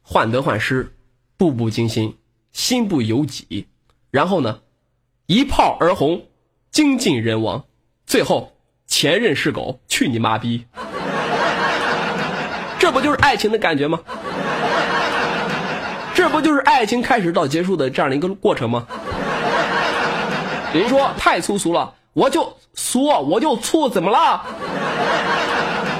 [0.00, 0.94] 患得患失，
[1.36, 2.16] 步步惊心，
[2.52, 3.66] 心不由己，
[4.12, 4.60] 然后呢
[5.26, 6.28] 一炮而红，
[6.70, 7.64] 精尽人亡，
[8.06, 8.53] 最后
[8.96, 10.64] 前任是狗，去你妈逼！
[12.78, 13.98] 这不就是爱情的感觉吗？
[16.14, 18.86] 这不就是爱情开始到结束的这样的一个过程吗？
[20.72, 24.40] 人说太粗俗了，我就俗，我就粗，怎么了？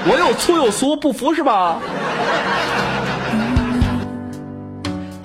[0.07, 1.77] 我又粗又俗，不服是吧？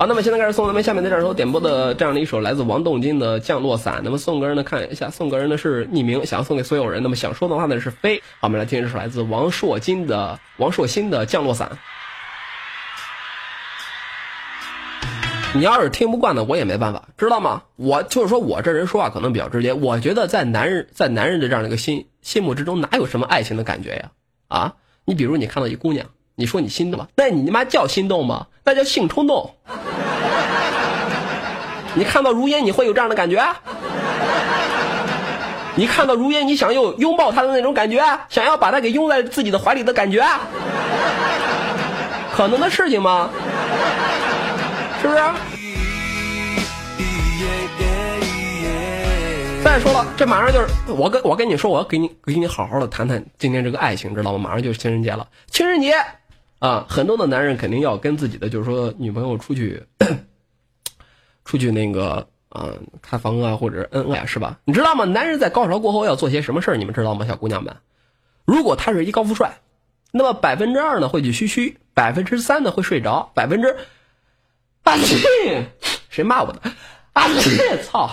[0.01, 3.97] 好，那么现在开始送咱们下面的这首点播的这样的一首来自王栋金的《降落伞》。
[4.03, 7.03] 那么送歌人呢，看一下，送歌人呢是匿名，想要送给所有人。
[7.03, 8.17] 那么想说的话呢是飞。
[8.39, 11.69] 好，我们来听这首来自王硕金的王硕新的《降落伞》。
[15.53, 17.61] 你要是听不惯呢，我也没办法，知道吗？
[17.75, 19.71] 我就是说我这人说话可能比较直接。
[19.71, 24.09] 我觉得在男人在男人的这样的一个心心目之中，哪有什么爱情的感觉呀？
[24.47, 24.73] 啊，
[25.05, 26.07] 你比如你看到一姑娘，
[26.41, 28.47] 你说你心动了，那你他妈叫心动吗？
[28.63, 29.53] 那叫性冲动。
[31.93, 33.39] 你看到如烟，你会有这样的感觉？
[35.75, 40.25] 你看到如烟，你想有拥抱她的那种感觉，想要把她给拥在自己的怀里的感觉，
[42.33, 43.29] 可能的事情吗？
[44.99, 45.19] 是不是？
[49.63, 54.39] 再说了，这马上就是我跟我跟你说，我要给你给你好好的谈谈今天这个爱情，知道吗？
[54.39, 55.93] 马上就是情人节了，情人节
[56.61, 59.83] 啊，很多的男人肯定要跟自己的就是说女朋友出去，
[61.43, 62.69] 出去那个啊
[63.01, 64.59] 开房啊或者恩爱是吧？
[64.65, 65.03] 你知道吗？
[65.05, 66.77] 男人在高潮过后要做些什么事？
[66.77, 67.75] 你们知道吗，小姑娘们？
[68.45, 69.59] 如果他是一高富帅，
[70.11, 73.75] 那么百分之二呢会去嘘嘘，百分之三呢会睡着，百分之
[74.83, 75.17] 啊去，
[76.11, 76.61] 谁骂我的？
[77.13, 78.07] 啊去，操！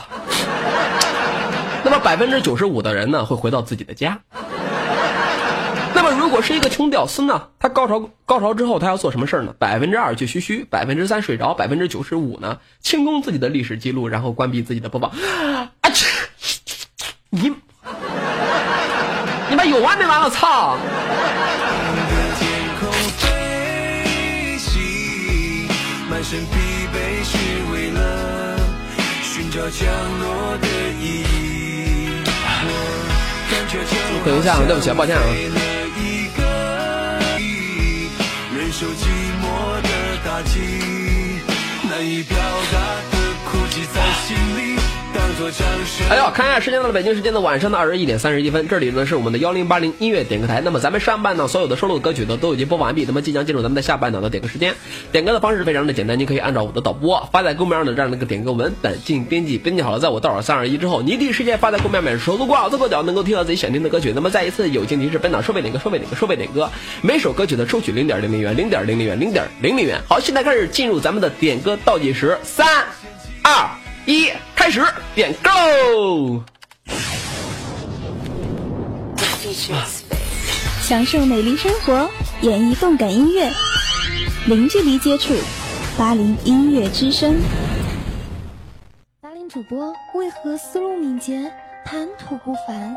[1.84, 4.18] 那么百分之九十五的人呢会回到自己的家。
[6.28, 7.48] 如如果是一个穷屌丝呢？
[7.58, 9.54] 他高潮高潮之后，他要做什么事儿呢？
[9.58, 15.10] 百分之二去嘘嘘，百分之三睡着，百分之九十五呢清空自己的历史记录，然后关闭自己的播放。
[17.30, 17.50] 你
[19.48, 20.28] 你妈有完没完了？
[20.28, 20.76] 操！
[22.38, 25.66] 天空飞行，
[26.10, 26.50] 满身疲
[26.92, 27.38] 惫是
[27.72, 28.60] 为了
[29.22, 29.88] 寻找降
[30.20, 30.68] 落的
[31.00, 32.22] 意义。
[32.28, 32.70] 我
[33.50, 35.22] 感觉就等一下啊，对不起啊，抱歉啊。
[42.10, 42.38] 你表
[42.72, 42.78] 达
[43.10, 44.67] 的哭泣在心里，
[46.10, 50.60] 哎呦，看一下时间到了北京时间的晚上的二十一点三十一分，这里呢是我们的幺零八零音乐点歌台。
[50.64, 54.74] 那么咱们上半档所有的收录歌曲呢都已经播完毕，那么即将进入咱们的下半档的点歌时间。
[55.12, 64.12] 点歌的方式非常的简单，你可以按照我的导播发在公屏上的这样的一个点歌文本进行编辑，编辑好了，在我倒数三二一之后，你第一时间发在公屏上，手足过好自过脚能够听到自己想听的歌曲。
[64.12, 66.68] 那么再一次友情提示，本档收费点歌，收费点歌，收费点歌，
[67.00, 70.00] 每首歌曲的收取零点零零元，零点零零元，零点零零元。
[70.08, 72.66] 好，现在开始进入咱们的点歌倒计时，三
[73.44, 73.70] 二
[74.08, 74.82] 一，开始
[75.14, 75.50] 点歌。
[80.80, 82.08] 享受美丽生活，
[82.40, 83.50] 演绎动感音乐，
[84.46, 85.34] 零距离接触，
[85.98, 87.36] 八零音乐之声。
[89.20, 91.52] 达令主播为何思路敏捷，
[91.84, 92.96] 谈吐不凡？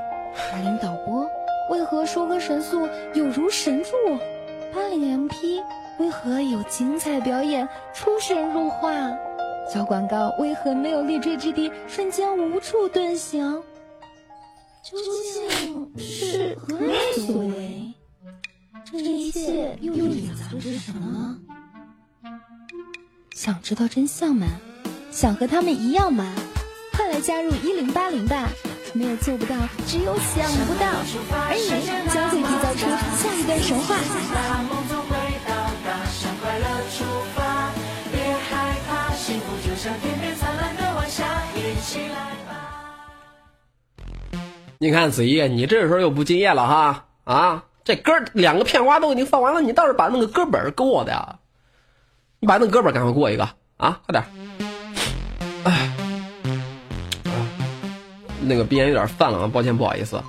[0.50, 1.30] 达令导播
[1.71, 3.89] 为何说歌神速，有如神助？
[4.74, 5.62] 八零 MP
[6.00, 8.93] 为何有精彩表演，出神入化？
[9.69, 13.62] 小广告为何没有立锥之地，瞬间无处遁形？
[14.84, 14.97] 究
[15.34, 16.78] 竟是何
[17.26, 17.93] 所为？
[18.84, 21.38] 这一切又隐藏着什么？
[23.34, 24.47] 想知道真相吗？
[25.12, 26.34] 想和他们一样吗？
[26.93, 28.50] 快来加入一零八零吧！
[28.93, 29.56] 没有做不到，
[29.88, 30.86] 只有想不到，
[31.47, 31.69] 而你
[32.13, 33.95] 将会缔造出下一段神话。
[39.82, 42.15] 幸福就像天边灿烂的晚霞，一起来
[42.48, 42.54] 吧。
[44.78, 47.63] 你看子怡，你这时候又不敬业了哈啊！
[47.84, 51.39] 这歌两个片花都已经放完了，你倒是把那个歌本给我的呀！
[52.39, 54.24] 你把那个歌本赶快给我一个啊，快点！
[55.63, 55.91] 哎，
[58.41, 60.24] 那个鼻炎有点犯了啊，抱歉，不好意思啊。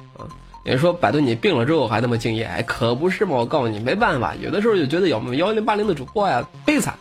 [0.64, 3.36] 人说百度你病了之后还那么敬业，哎，可不是嘛！
[3.36, 6.94] 我告诉你，没办法，有的时候就觉得我们幺零八零的主播呀悲惨，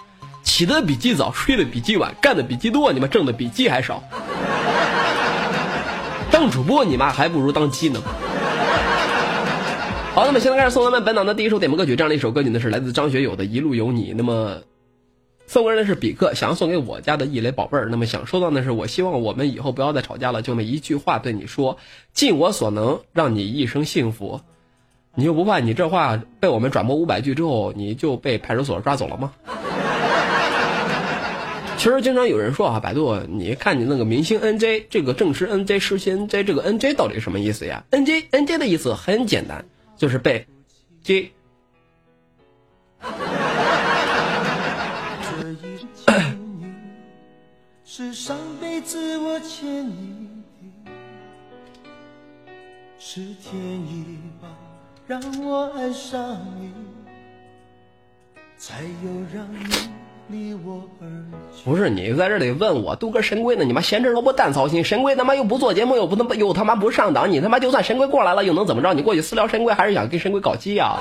[0.62, 4.04] 起得比鸡早，睡得比鸡晚，干的比鸡多，你们挣的比鸡还少。
[6.30, 8.00] 当主播你妈还不如当鸡呢。
[10.14, 14.12] 好，那么现在开始送咱们本档的第一首点播歌曲，这样的一首歌曲呢是来自张学友的《一路有你》。
[14.16, 14.60] 那么
[15.48, 17.88] 送歌人呢是比克，想要送给我家的易磊宝贝儿。
[17.90, 21.80] 那么想说到的是，我希望我们以后不要再吵架了，就那么一句话对你说，
[22.14, 24.42] 尽我所能让你一生幸福。
[25.16, 29.34] 你又不怕你这话被我们转播五百句之后，你就被派出所抓走了吗？
[31.82, 39.66] 其实经常有人说啊，百度，你看你那个明星 NJ，这个正式 NJ、实习 NJ，这个 NJ 到底是什么意思呀？NJ NJ 的意思很简单，
[39.98, 40.46] 就是被
[41.02, 41.32] J。
[47.84, 50.30] 是上辈子我欠你
[50.86, 50.92] 的，
[53.00, 54.48] 是天意吧，
[55.08, 56.72] 让我爱上你，
[58.56, 59.66] 才有让你。
[61.64, 63.64] 不是你在这里问我，杜哥神龟呢？
[63.64, 68.94] 你妈闲着萝卜淡操心，神龟他妈又不做节目，又不能又他妈不上档，你他妈就算神龟过来了，又能怎么着？
[68.94, 70.98] 你过去私聊神龟，还是想跟神龟搞基呀、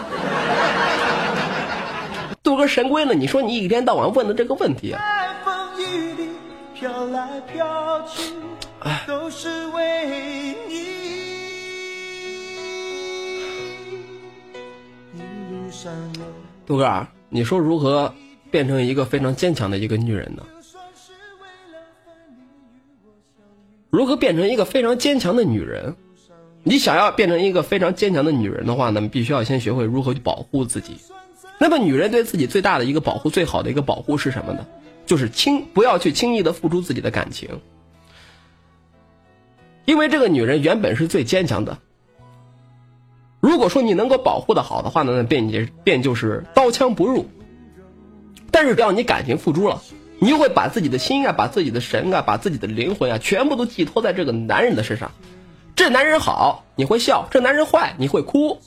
[2.43, 3.15] 杜哥神龟呢？
[3.15, 4.99] 你说你一天到晚问的这个问题，在
[5.45, 6.29] 风雨里
[6.75, 8.33] 飘来飘去，
[9.07, 11.01] 都是为你。
[16.67, 18.13] 杜哥啊，你说如何
[18.51, 20.43] 变成一个非常坚强的一个女人呢？
[23.91, 25.97] 如何变成一个非常坚强的女人？
[26.63, 30.97] 你想要变成一个非常坚强的女人的话呢，必须要先学会如何去保护自己。
[31.59, 34.67] 那么，女人对自己最大的一个保护，最好的一个保护是什么呢？
[35.07, 37.61] 就是轻不要去轻易的付出自己的感情，
[39.85, 41.79] 因为这个女人原本是最坚强的。
[43.41, 47.27] 如果说你能够保护的好的话呢，那便也便就是刀枪不入。
[48.51, 49.83] 但是只要你感情付出了，
[50.19, 55.13] 你就会把自己的心啊，把自己的神啊，把自己的灵魂啊，全部都寄托在这个男人的身上。
[55.77, 58.61] 这男人好，你会笑；这男人坏，你会哭。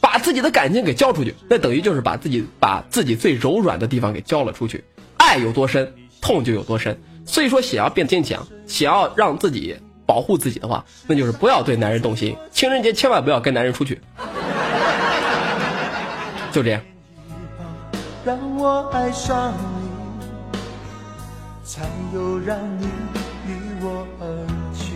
[0.00, 4.84] 把自己的感情给交出去，那等于就是把自己把自己最柔软的地方给交了出去。
[5.16, 7.00] 爱有多深，痛就有多深。
[7.24, 12.36] 所以说，想要变坚强，想要让自己保护自己的话，那就是不要对男人动心。
[12.52, 13.98] 情人节千万不要跟男人出去。
[16.52, 16.82] 就这样。
[18.24, 20.56] 让我爱上你，
[21.62, 21.82] 才
[22.14, 22.86] 有让你
[23.46, 23.52] 离
[23.82, 24.24] 我而
[24.74, 24.94] 去。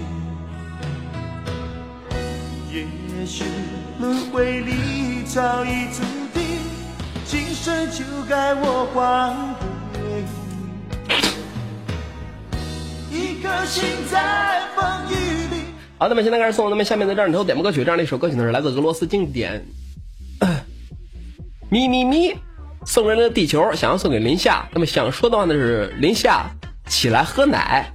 [2.73, 3.45] 也许
[4.01, 6.03] 轮回里早已注
[6.33, 6.43] 定，
[7.27, 9.55] 今生就该我还
[9.93, 10.01] 给
[13.11, 13.15] 你。
[13.15, 15.15] 一颗心在风雨
[15.55, 15.65] 里。
[15.99, 19.63] 好，那么现在开始送那么下面的这样一首点播歌曲，这样的一首歌曲呢是来自俄罗斯经典
[21.69, 22.31] 《咪咪咪》，
[22.89, 24.67] 送人了地球，想要送给林夏。
[24.73, 26.47] 那么想说的话呢是林夏，
[26.89, 27.93] 起来喝奶。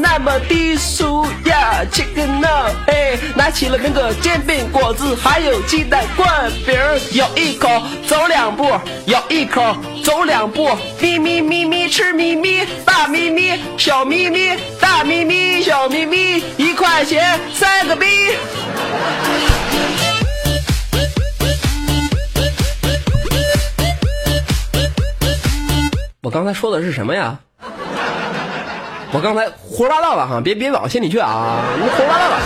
[0.00, 1.26] 那么低俗。
[1.92, 6.74] ！Check it out，嘿，拿起了苹果、煎饼果子，还有鸡蛋灌饼，
[7.12, 7.68] 咬一口，
[8.06, 8.64] 走两步，
[9.06, 10.70] 咬一口，走两步，
[11.00, 18.06] 咪咪咪咪吃咪咪，大咪咪，小咪咪，大咪咪，小咪咪，一块钱三个币。
[26.22, 27.38] 我刚才说的是什么呀？
[29.14, 31.62] 我刚才胡说八道了哈，别别往心里去啊！
[31.76, 32.40] 你胡说八道了。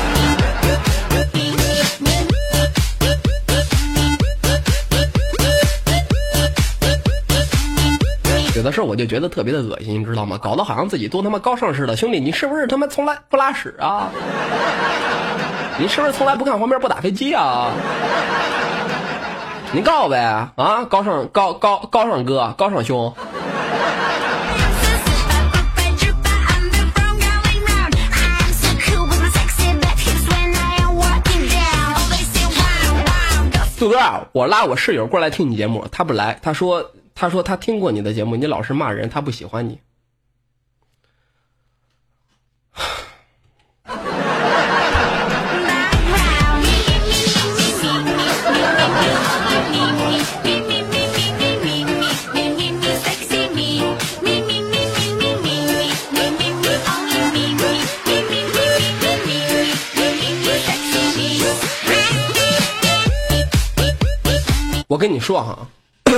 [8.54, 10.36] 有的时候我就觉得特别的恶心，你知道吗？
[10.36, 11.96] 搞得好像自己多他妈高尚似的。
[11.96, 14.10] 兄弟，你是不是他妈从来不拉屎啊？
[15.78, 17.70] 你是不是从来不看黄片不打飞机啊？
[19.72, 20.84] 你告我呗啊！
[20.84, 23.10] 高尚高高高尚哥，高尚兄。
[33.78, 39.80] 杜哥啊，我拉我室友过来听你节目，他不来，他说他说他听过你的节目，你老是骂人，他不喜欢你。
[64.98, 65.68] 我跟你说哈，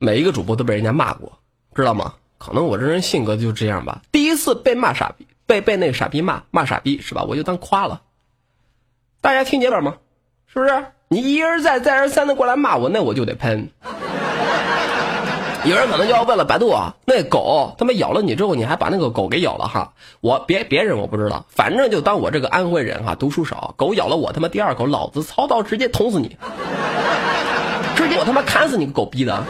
[0.00, 1.38] 每一个主播都被人家骂过，
[1.74, 2.14] 知道吗？
[2.38, 4.00] 可能我这人性格就这样吧。
[4.12, 7.24] 第一次被骂傻逼，被被那个傻逼骂骂傻逼是吧？
[7.24, 8.00] 我就当夸了。
[9.20, 9.98] 大家听节本吗？
[10.46, 10.86] 是不是？
[11.08, 13.68] 你一而再再而三的过来骂我，那我就得喷。
[15.68, 19.94] 有人可能就要问了，百度啊，那狗他妈咬了你之后，你还把那个狗给咬了哈？
[20.20, 26.36] 我别别人我不知道，反正就当我这个安徽人哈，读书少，狗咬了我他妈第二口，老子操刀直接捅死你，
[27.96, 29.42] 直接我他妈砍死你个狗逼的！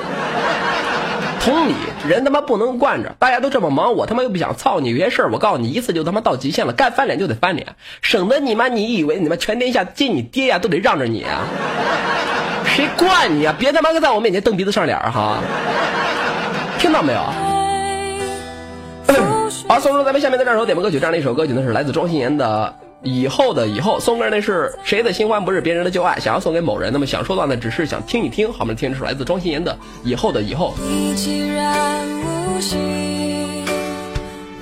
[1.41, 1.75] 同理，
[2.09, 11.45] 人他妈不能惯着，大家都这么忙，我他妈又不想操你，有些事儿我告诉你一次就他妈到极限了，该翻脸就得翻脸，省得你妈你以为你妈全天下接你爹呀都得让着你啊？
[12.75, 13.55] 谁惯你啊？
[13.59, 15.39] 别他妈在我面前蹬鼻子上脸儿哈！
[16.79, 17.21] 听到没有？
[19.69, 22.73] 好，送出咱们下面的这首点播歌曲，这样的一首歌曲呢是来自庄心妍的
[23.09, 29.73] 《以后的以后》，送歌那是谁的新欢不是别人的旧爱，想要送给某人，那么想说的呢只是想听一听，好，我们听这首来自庄心妍的
[30.05, 30.75] 《以后的以后》。
[30.83, 33.65] 你既然无心，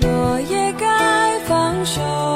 [0.03, 2.34] 我也该放手？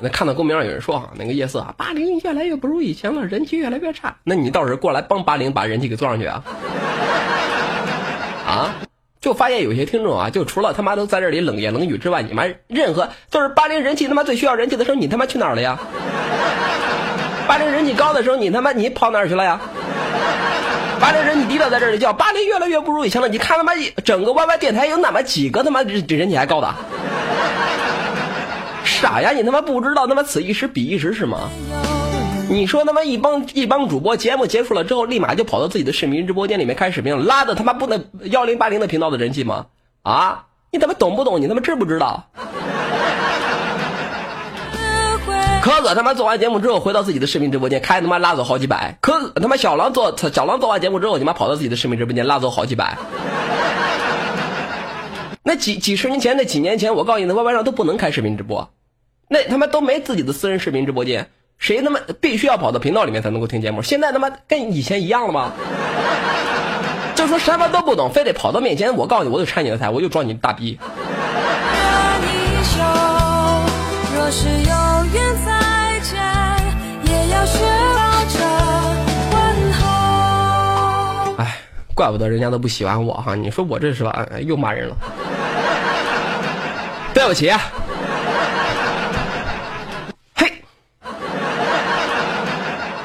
[0.00, 4.16] 那看到公屏上有人说哈，那个夜色啊，八零越来越不如以前了，人气越来越差。
[4.24, 6.42] 那你到时候过来帮八零把人气给做上去啊？
[8.46, 8.74] 啊？
[9.20, 15.78] 就发现有些听众啊，就除了他妈都在这里冷言冷语之外，你妈任何就是八零人气他妈最需要人气的时候，你他妈去哪儿了呀？
[17.46, 19.60] 八零人气高的时候，你他妈你跑哪儿去了呀？
[20.98, 23.28] 八零人气低的，在这里叫八零越来越不如以前了。
[23.28, 23.72] 你看他妈
[24.04, 26.74] 整个 YY 电台有那么几个他妈人气还高的？
[29.02, 29.32] 傻呀！
[29.32, 31.50] 你他妈不知道他妈此一时彼一时是吗？
[32.48, 39.66] 你说他妈一帮一帮主播节目结束了之后，立马就跑到自己的视频直播间里面开视频，拉的他妈不能幺零八零的频道的人气吗？
[40.02, 40.44] 啊！
[40.70, 41.40] 你他妈懂不懂？
[41.40, 42.28] 你他妈知不知道？
[45.62, 48.98] 可可他妈做完节目之后回到自己的视频直播间，开他妈拉走好几百。
[49.00, 52.96] 可可他妈小狼做小狼做完节目之后，你妈跑到自己的视频直播间拉走好几百。
[55.42, 58.70] 那几几十年前，那几年前，我告诉你，那 YY 上都不能开视频直播，
[59.32, 61.26] 那他妈都没自己的私人视频直播间
[61.58, 63.80] 谁他妈必须要跑到频道里面才能够听节目？
[63.80, 65.52] 现在他妈跟以前一样了吗？
[67.16, 70.78] 就说什么都不懂非得跑到面前我告诉你我就拆你的台我就装你大逼。
[81.38, 81.58] 哎
[81.94, 84.96] 怪不得人家都不喜欢我哈你说我这是吧又骂人了。
[87.14, 87.50] 对不起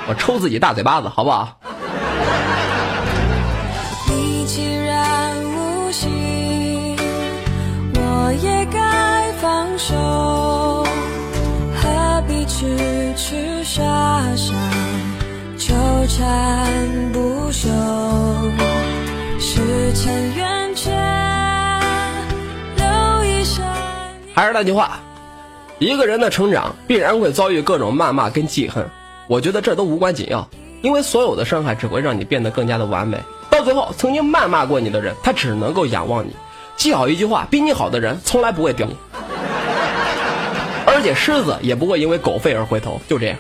[0.10, 1.60] 我抽自己大嘴巴子，好不好？
[4.08, 6.96] 你既然无心，
[7.94, 10.86] 我也该放手，
[11.76, 13.84] 何必痴痴傻
[14.36, 14.54] 傻
[15.58, 15.76] 纠
[16.08, 17.70] 缠不休？
[22.78, 23.66] 留一生。
[24.34, 25.00] 还是那句话，
[25.80, 28.88] 一个人的成长必然会遭遇各种谩骂跟记恨，
[29.28, 30.48] 我觉得这都无关紧要，
[30.82, 33.18] 因为所有的伤害只会让你变得更加的完美。
[33.50, 36.34] 到最后，曾经谩骂过你的人，他只能够仰望你。
[36.78, 38.96] 记好一句话，比你好的人从来不会丢你，
[40.86, 43.02] 而且狮子也不会因为狗吠而回头。
[43.08, 43.38] 就这样，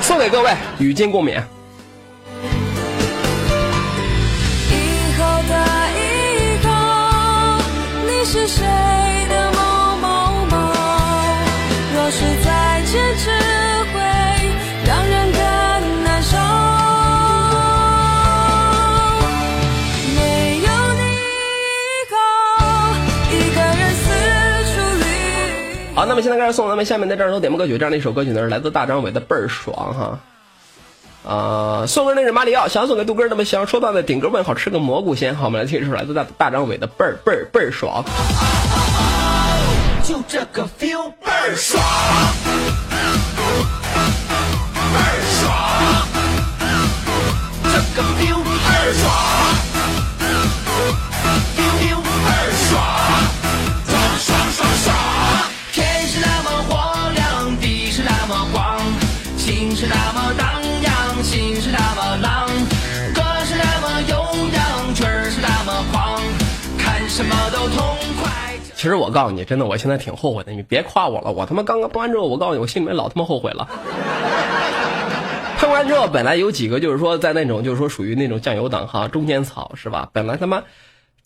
[0.00, 1.42] 送给各位，与君共勉。
[4.70, 5.54] 以后的
[5.94, 6.70] 以后，
[8.06, 8.64] 你是谁
[26.08, 30.18] 那么现在开始送咱们下面的这首点播歌曲，这样的一首歌曲呢，是来自大张伟的《倍儿爽》哈。
[31.30, 35.36] 啊、送的那是马里奥，想送给杜哥，那么想要说到的顶个问好，吃个蘑菇先。
[35.36, 38.02] 好，我们来听一首来自大大张伟的《倍儿倍儿倍儿爽》。
[40.08, 41.84] 就这个 feel 倍儿爽，
[44.94, 45.52] 倍儿爽，
[47.64, 49.27] 这个 feel 倍儿爽
[59.78, 62.48] 是那么荡漾，心是那么浪，
[63.14, 64.16] 歌是那么悠
[64.52, 66.20] 扬，曲儿是那么狂，
[66.76, 68.28] 看什么都痛快。
[68.74, 70.50] 其实我告诉你，真的，我现在挺后悔的。
[70.50, 73.68] 你别夸我了，我他妈刚刚播完之后，我告诉你，我心里面老他妈后悔了。
[75.58, 80.08] 看完之后，本来有几个就是说在那种就是说属于那种酱油党哈，中间草是吧？
[80.12, 80.64] 本来他妈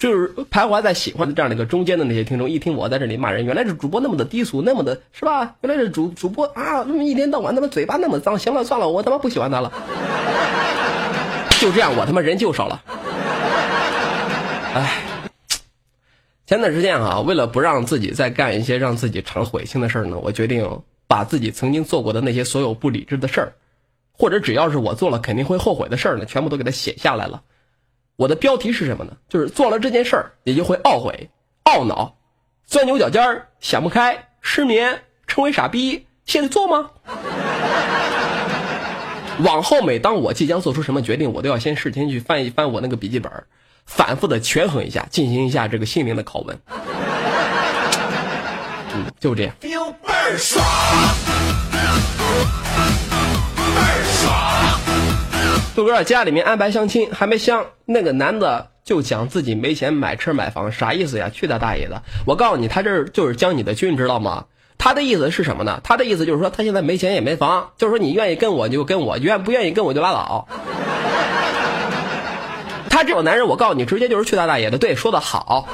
[0.03, 5.55] 就是徘徊在喜欢的这样的一个中间的那些听众，一听我在这里骂人，原来是主播那么的低俗，那么的是吧？
[5.61, 9.73] 原来是主主播啊，那么一天到晚他妈嘴巴那么脏，行了算了，我他妈不喜欢他了。
[11.61, 12.83] 就这样，我他妈人就少了。
[14.75, 15.05] 唉。
[16.47, 23.53] 前段时间啊，为了不让自己再干一些让自己常悔心的事儿呢，我决定把自己曾经做过的那些所有不理智的事儿，
[24.11, 27.43] 或者只要是我做了肯定会后悔的事儿呢，全部都给它写下来了。
[28.17, 29.13] 我的标题是什么呢？
[29.29, 31.31] 就是做了这件事儿，也就会懊悔、
[31.65, 32.17] 懊恼、
[32.65, 36.07] 钻牛角尖儿、想不开、失眠、成为傻逼。
[36.25, 36.91] 现在做吗？
[39.43, 43.33] 往后每当我即将做出什么决定，我都要先事先去翻一翻我那个笔记本，
[43.87, 46.61] 反复的权衡一下，进行一下这个心灵的拷问。
[48.95, 49.55] 嗯，就这样。
[49.61, 50.63] feel 倍儿爽，
[51.73, 51.79] 倍
[53.81, 54.82] 儿爽。
[55.75, 61.31] 杜哥家里面安排相亲，还没相，那个男的就讲自己没钱买车买房，啥意思呀？
[61.33, 62.03] 去他大爷的！
[62.27, 64.45] 我告诉你，他这就是将你的军，知道吗？
[64.77, 65.81] 他的意思是什么呢？
[65.83, 70.47] 他的意思就是说，他现在没钱也没房，就是说你愿意跟我就跟我，愿不愿意跟我就拉倒。
[72.91, 74.77] 他这种男人，我告诉你，直接就是去他大爷的。
[74.77, 75.67] 对，说的好，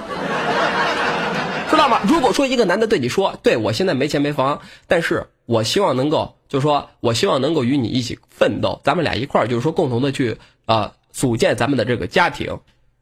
[1.71, 2.01] 知道吗？
[2.07, 12.59] 如果说一个男的对你说，对我现在没钱没房，但是我希望能够，就是说我希望能够与你一起奋斗，咱们俩一块儿就是说共同的去啊、组建咱们的这个家庭。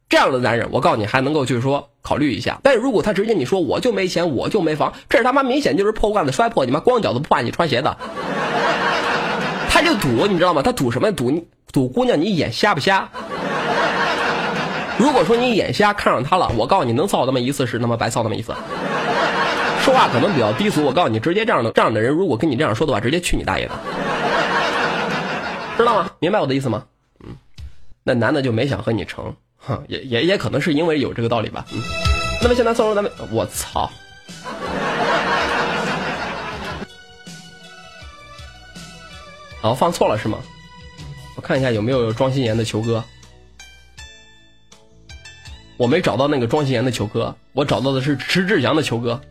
[0.09, 2.59] 这样的男人，我告诉你还能够就是说考虑一下。
[2.63, 7.97] 但是如果他直接你说我就没钱，我就没房，这是他妈明显就是破罐子摔破你妈光脚的不怕你穿鞋的。
[9.69, 10.61] 他就赌，你知道吗？
[10.61, 11.11] 他赌什么？
[11.11, 13.09] 赌赌姑娘你眼瞎不瞎？
[14.97, 18.53] 如果说你眼瞎看上他了，我告诉你，能造那么一次是他妈白造那么一次。
[19.87, 23.73] 说话可能比较低俗，我告诉你，直接这样的这样的人，如果跟你这样说的话，直接去你大爷的，
[25.77, 26.11] 知道吗？
[26.19, 26.83] 明白我的意思吗？
[27.23, 27.37] 嗯，
[28.03, 31.65] 那男的就没想和你成，哼，也也也可能是因为有这个道理吧。
[31.71, 31.81] 嗯，
[32.41, 33.89] 那么现在送入咱们，我操！
[39.61, 40.37] 哦，放错了是吗？
[41.37, 43.01] 我看一下有没有庄心妍的球哥。
[45.77, 49.21] 我没找到那个庄心妍的球哥，我找到的是迟志祥的球哥。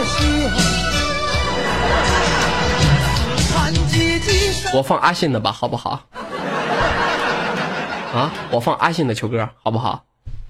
[4.72, 6.08] 我放阿信的吧，好不好？
[8.14, 10.04] 啊，我放阿信的球歌，好不好？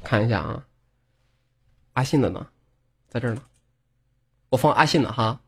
[0.04, 0.62] 看一下啊，
[1.94, 2.46] 阿信的呢？
[3.08, 3.42] 在这儿呢。
[4.50, 5.40] 我放阿信的哈。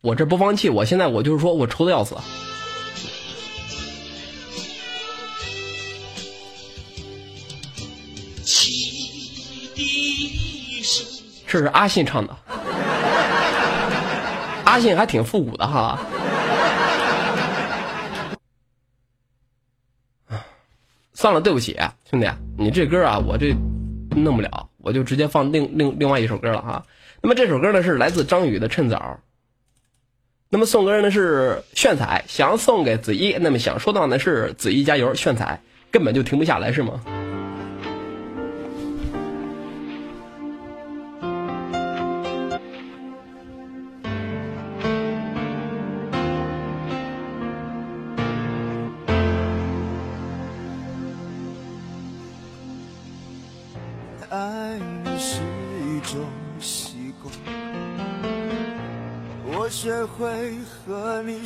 [0.00, 2.16] 我这播放器，我现在我就是说我愁的要死。
[11.54, 12.36] 这是阿信唱的，
[14.64, 15.96] 阿信还挺复古的哈。
[21.12, 21.78] 算了，对不起，
[22.10, 22.28] 兄弟，
[22.58, 23.54] 你这歌啊，我这
[24.16, 26.84] 弄不了，我就直接放另另另外一首歌了哈。
[27.22, 28.96] 那么这首歌呢是来自张宇的《趁早》。
[30.48, 35.60] 那么送歌呢是炫彩，想送给子怡，那么想说到呢是子怡加油，炫彩
[35.92, 37.00] 根本就停不下来是吗？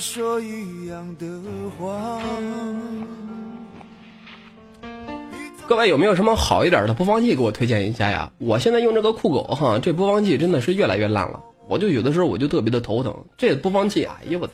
[0.09, 1.27] 说一样的
[1.79, 2.19] 话。
[5.67, 8.33] 各位有没有什么好一点的播放器给我推荐一下呀？
[8.39, 11.39] 我现在用这个酷狗哈，这播放器真的是越来越烂了，
[11.69, 13.15] 我就有的时候我就特别的头疼。
[13.37, 14.49] 这播放器，哎呀我，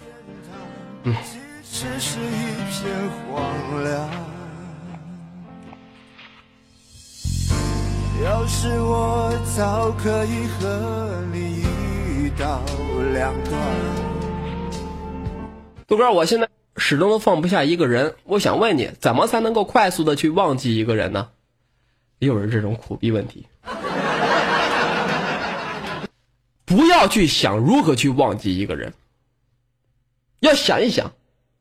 [1.62, 2.92] 其实是一片
[3.30, 4.11] 荒凉。
[8.24, 11.62] 要是我早可以和你
[12.24, 12.61] 一刀
[13.12, 14.14] 两断。
[15.87, 21.28] 杜哥，我现在始终都放不下一个人，我想问你，怎么才能够快速的去忘记一个人呢？
[22.20, 23.47] 又是这种苦逼问题。
[26.64, 28.95] 不要去想如何去忘记一个人，
[30.41, 31.12] 要想一想，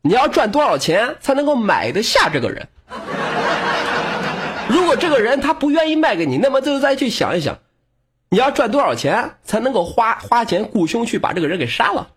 [0.01, 2.69] 你要赚多少钱才能够买得下这个人。
[4.69, 7.59] 如果这个人他不愿意卖给你，那么就再去想一想，
[8.30, 12.07] 你要赚多少钱才能够花花钱雇凶去把这个人给杀了。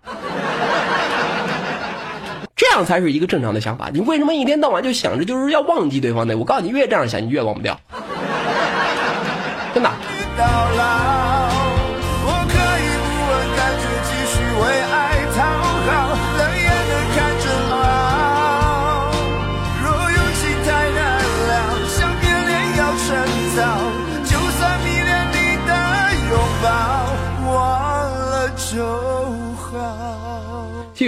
[2.76, 3.88] 这样才是一个正常的想法。
[3.90, 6.36] 你为什么一天到晚就想着就是要忘记对方呢？
[6.36, 7.80] 我告诉你，越这样想，你越忘不掉。
[9.72, 9.90] 真的，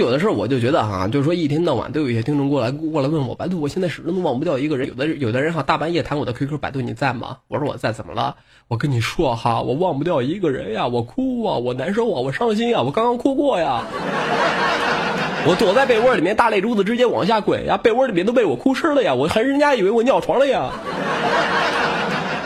[0.09, 4.87] 有的时候我就觉得哈，就是说一天到晚都有一些听众过来过来问我，百度，我现在始终都忘不掉一个人。
[4.87, 7.37] 有的有的人哈，大半夜弹我的 QQ，百度你在吗？
[7.47, 8.35] 我说我在，怎么了？
[8.67, 13.83] 我跟你说哈，我忘不掉一个人呀，我哭啊，我难受啊，我伤心啊，我刚刚哭过呀。
[15.45, 20.71] 我躲在被窝里面，大泪珠子直接往下滚呀，被窝里面都被我哭湿了呀，我还人家以为我尿床了呀。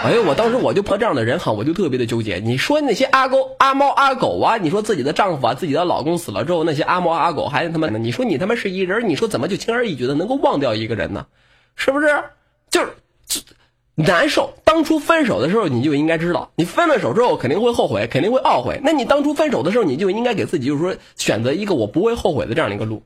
[0.04, 2.36] 哎呦，我当时我就碰这样的人哈，我就特别的纠结。
[2.36, 11.26] 你说那些阿狗、阿猫、阿狗啊，你说自己的丈夫啊、自己的老公死了之后，那些阿猫阿狗还他妈的，你说你他妈是一人，你说怎么就轻而易举的能够忘掉一个人呢？
[11.78, 12.22] 是不是？
[12.70, 12.90] 就是
[13.96, 14.54] 难受。
[14.66, 18.82] 当初分手的时候，你就应该知道，你分了手之后肯定会后悔，肯定会懊悔。
[18.84, 23.04] 那你当初分手的时候，你就应该给自己就是说选择一个我不会后悔的这样的一个路。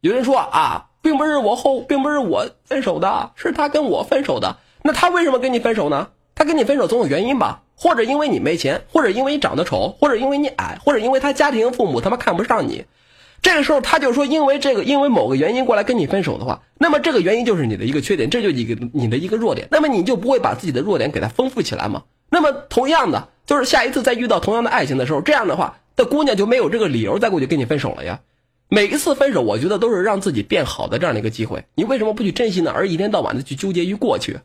[0.00, 4.56] 有人说啊，并不是我后，并不是我分手的，是他跟我分手的。
[4.82, 6.08] 那他为什么跟你分手呢？
[6.34, 7.62] 他跟你分手总有原因吧？
[7.76, 12.84] 或者因为你没钱，或者因为你长得丑，或者因为你矮，或者因为他家庭父母他妈看不上你。
[13.42, 19.68] 这个时候他就说，因为这个，因为某个原因过来跟你分手的话，那么这个原因就是你的一个缺点，这就是一个你的一个弱点。
[19.70, 22.02] 那么你就不会把自己的弱点给它丰富起来吗？
[22.30, 28.20] 那么同样的，就是下一次再遇到同样的爱情的时候，这样的话，的姑娘就没有这个理由再过去跟你分手了呀。
[28.68, 31.64] 每一次分手，我觉得都是让自己变好的这样的一个机会。
[31.74, 32.72] 你为什么不去珍惜呢？
[32.74, 34.38] 而一天到晚的去纠结于过去？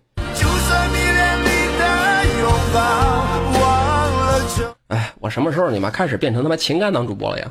[4.88, 7.48] 哎，我什么时候你妈开始变成他妈情感党主播了呀？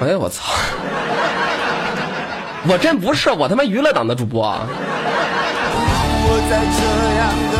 [0.00, 0.52] 哎呀，我操！
[2.68, 4.66] 我真不是，我他妈娱乐党的主播啊！
[6.24, 6.82] 我在这
[7.18, 7.56] 样的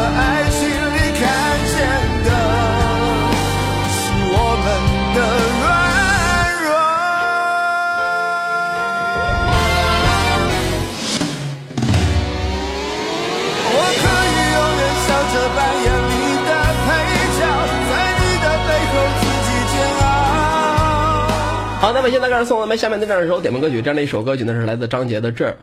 [22.03, 25.57] 那么现在开始送我们下面的这样一首点播歌曲，这样的一首歌曲呢是来自张杰的《这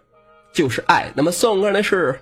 [0.53, 1.07] 就是爱》。
[1.13, 2.17] 那么送歌呢是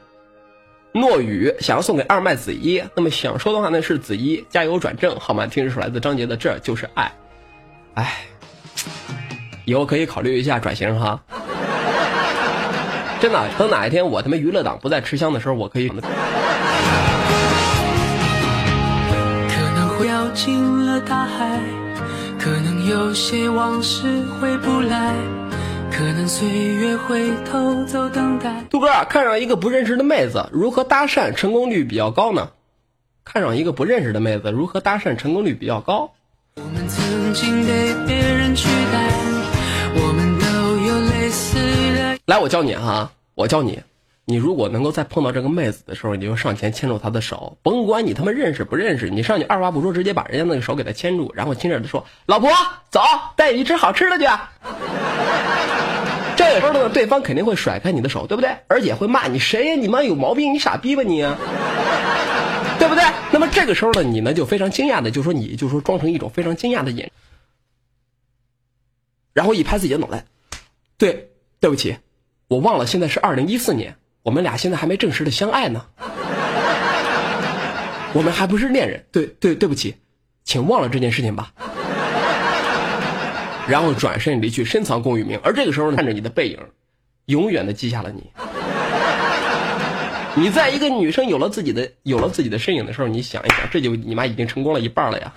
[0.92, 2.84] 诺宇，想要送给二麦子怡。
[2.96, 5.46] 那么想说的话呢是子怡加油转正，好吗？
[5.46, 7.04] 听这首来自张杰的《这就是爱》。
[7.94, 8.26] 哎，
[9.66, 11.22] 以后可以考虑一下转型哈。
[13.20, 15.92] 真的，等哪一天我他妈娱乐党不再吃香的时候，我可以。
[22.90, 25.14] 有些往事回不来，
[25.92, 28.64] 可能岁月会偷走等待。
[28.70, 32.52] 杜哥啊，看上一个不认识的妹子，如何搭讪成功率比较高呢？
[33.26, 36.12] 看上一个不认识的妹子，如何搭讪成功率比较高？
[36.56, 39.10] 我们曾经被别人取代，
[39.96, 40.48] 我们都
[40.88, 41.58] 有类似
[41.94, 42.18] 的。
[42.26, 43.82] 来，我教你哈，我教你，
[44.30, 52.50] 你如果能够在碰到这个妹子的时候，你就上前牵住她的手，甭管你他妈认识不认识，你上去二话不说，直接把人家那个手给她牵住，然后亲热的说：“老婆，
[52.90, 53.00] 走，
[53.38, 54.26] 带你去吃好吃的去。”
[56.36, 58.58] 这个时候呢，对方肯定会甩开你的手，对不对？
[58.68, 59.76] 而且会骂你谁呀？
[59.76, 61.22] 你妈有毛病，你傻逼吧你？
[62.78, 63.06] 对不对？
[63.32, 67.14] 那么这个时候呢，你呢就非常惊讶的就说你就说装成一种非常惊讶的眼，
[69.32, 70.26] 然后一拍自己的脑袋，
[70.98, 71.30] 对，
[71.62, 71.96] 对不起，
[72.50, 73.96] 我忘了现在是二零一四年，
[74.28, 75.82] 我们俩现在还没正式的相爱呢，
[78.12, 79.96] 我们还不是恋人，对对对不起，
[80.44, 81.54] 请忘了这件事情吧。
[83.70, 85.40] 然后转身离去，深藏功与名。
[85.46, 86.60] 而这个时候呢，看着你的背影，
[87.28, 88.30] 永远的记下了你。
[90.36, 95.34] 你在一个女生有了自己的有了自己的身影的时候，你想一想，这就你妈已经成功了一半了呀。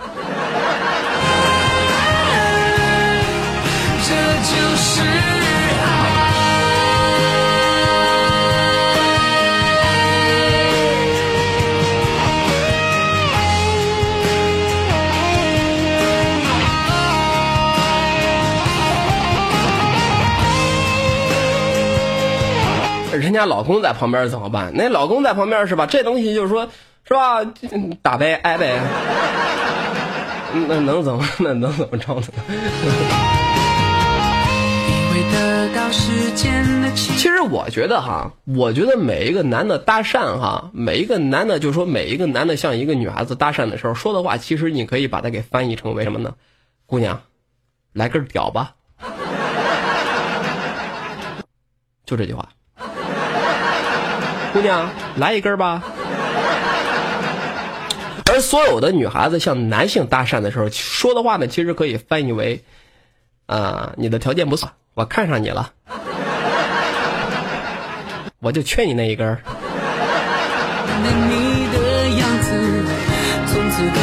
[23.20, 24.72] 人家老公在旁边怎么办？
[24.74, 25.86] 那老公在旁边是吧？
[25.86, 26.68] 这东西就是说，
[27.06, 27.44] 是吧？
[28.02, 28.80] 打呗，挨呗。
[30.66, 31.24] 那能怎么？
[31.38, 32.22] 那能怎么着呢？
[37.16, 46.34] 其实我觉得哈，我觉得每一个男的搭讪哈，每一个男的就是说每一个男的向一个女孩子搭讪的时候说的话，其实你可以把它给翻译成为什么呢？
[46.86, 47.20] 姑娘，
[47.92, 48.74] 来根屌吧，
[52.06, 52.48] 就这句话。
[54.52, 55.82] 姑娘，来一根吧。
[58.32, 62.62] 而所有的女孩子向男性搭讪的时候说的话呢，其实可以翻译为，
[63.46, 65.72] 啊、你的条件不错，我看上你了。
[68.40, 69.36] 我就缺你那一根。
[71.02, 71.78] 你的
[72.18, 72.48] 样子，
[73.46, 74.00] 从此都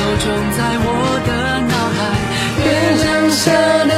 [0.58, 0.90] 在我
[1.26, 1.32] 的
[1.68, 1.98] 脑海。
[2.66, 2.68] 原
[2.98, 3.52] 谅下
[3.86, 3.92] 的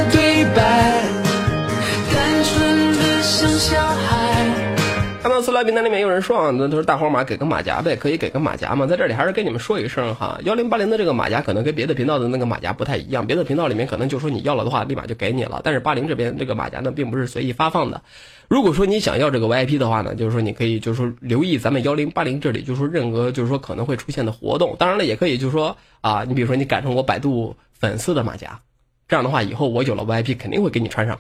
[5.21, 8.87] 看到私聊名单里面有人说啊，那他说大黄马给个马甲呗，可以给个马甲吗？
[8.87, 18.01] 在这里还是跟你们说一声哈，幺零八零的这个马甲可能跟别的频道的那个马甲不太一样，别的频道里面可能就说你要了的话，立马就给你了，但是八零这边这个马甲呢，并不是随意发放的。
[18.47, 28.61] 如果说你想要这个 VIP 的话呢，就是说你可以就是说留意咱们幺零八零这里，就是说任何就是说可能会出现的活动，当然了，也可以就是说啊，你比如说你改成我百度粉丝的马甲，
[29.09, 31.19] 这样的话以后我有了 VIP 肯定会给你穿上。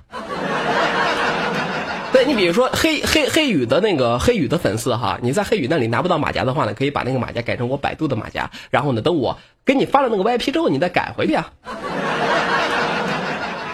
[2.29, 11.51] 对你比如说黑黑黑羽的那个黑羽的粉丝哈，你在黑羽那里拿不到马甲的话呢，可以把那个马甲改成我百度的马甲，然后呢，等我给你发了那个 VIP 之后，你再改回去啊。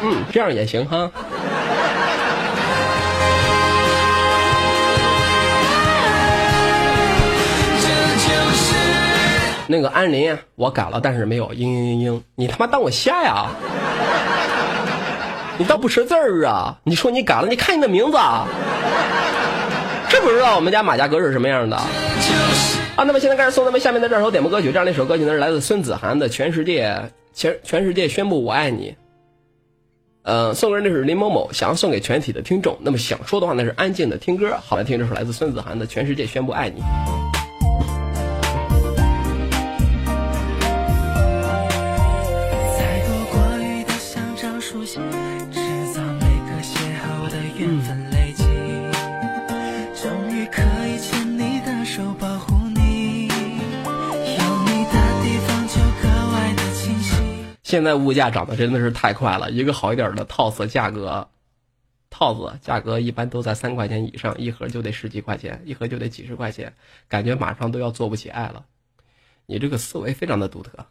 [0.04, 1.12] 嗯，这样也行哈。
[9.68, 13.48] 那个安林我改了，但是没有嘤嘤嘤嘤，你他妈当我瞎呀？
[15.58, 16.78] 你倒不识字儿啊？
[16.84, 18.46] 你说你改了，你看你的名字啊，
[20.10, 21.78] 知不知道我们家马家哥是什么样的？
[21.78, 28.92] 啊，那么现在开始送咱们下面的这首点播歌曲，这样的一首歌曲呢是来自孙子涵的《全世界全全世界宣布我爱你》。
[30.24, 32.78] 呃，送给人的是林某某，想要送给全体的听众。
[32.82, 34.58] 那么想说的话呢是安静的听歌。
[34.66, 36.82] 好，来听这首来自孙子涵的《全世界宣布爱你》。
[57.66, 61.30] 现在物价涨得真的是太快了，一个好一点的套子价格，
[62.12, 66.74] 套子价格一般都在三块钱以上，一盒就得十几块钱，一盒就得几十块钱，
[67.10, 68.66] 感觉马上都要做不起爱了。
[69.48, 70.86] 你这个思维非常的独特，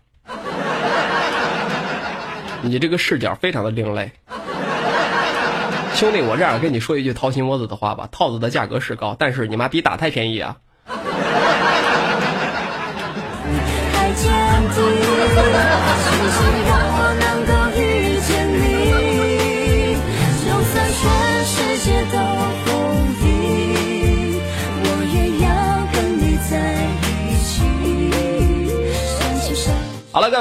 [2.62, 4.10] 你这个视角非常的另类。
[5.94, 10.56] 兄弟，我这样跟你说一句掏心窝子的话吧，套子的价格是高，但是你妈比打胎便宜啊！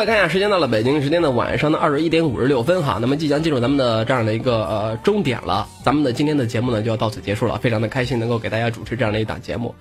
[0.04, 9.74] 来看一下，时间到了北京时间的晚上的二十一点五十六分哈，那么即将进入咱们的这样的一个呃终点了，咱们的今天的节目呢就要到此结束了，非常的开心能够给大家主持这样的一档节目，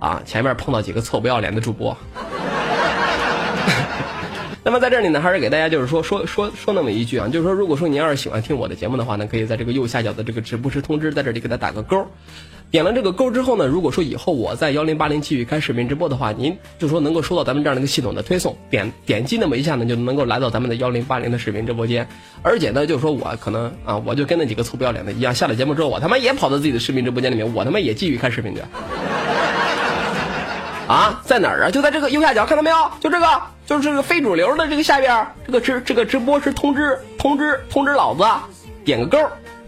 [0.00, 1.96] 啊，前面碰到几个臭不要脸的主播。
[4.64, 12.06] 那么在这里呢，还是给大家就是说说说说那么一句啊，就是说，如果说您要是喜欢听我的节目的话呢，可以在这个右下角的这个直播时通知，在这里给他打个勾。
[12.70, 22.06] 点了这个勾之后呢，如果说以后我在幺零八零继续开视频直播的话，您就说能够收到咱们这样的一个系统的推送，点点击那么一下呢，就能够来到咱们的幺零八零的视频直播间。
[22.42, 28.60] 而且呢，就是说我可能啊，我就跟那几个臭不要脸的一样，下了节目之后，我他妈也跑到自己的视频直播间里面，我他妈也继续看视频去。
[30.90, 31.70] 啊，在哪儿啊？
[31.70, 32.76] 就在这个右下角，看到没有？
[32.98, 33.26] 就这个，
[33.64, 38.24] 就是这个非主流的这个下边，这个直这个直播是通知通知通知老子，
[38.84, 39.16] 点个勾，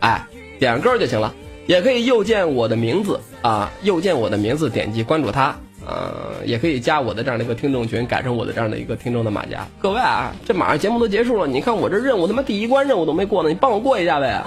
[0.00, 0.20] 哎，
[0.58, 1.32] 点个勾就行了。
[1.66, 5.54] 也可以右键我的名字啊，右键我的名字，点击关注他。
[5.86, 9.64] 呃，也可以加我的这样的一个听众群，改成我的这样的一个听众的马甲。
[9.80, 14.42] 各位啊，这马上节目都结束了，你看我这任务他妈第一关任务都没过呢，你帮我过一下呗。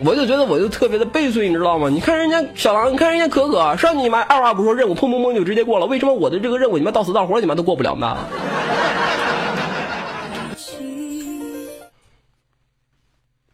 [0.00, 1.88] 我就觉得我就特别的悲催，你知道吗？
[1.88, 8.16] 你看人家小狼，你看人家可可，上你妈二话不说，任务砰砰砰就直接过了，为什么我的这个任务你妈到死到活你妈都过不了呢？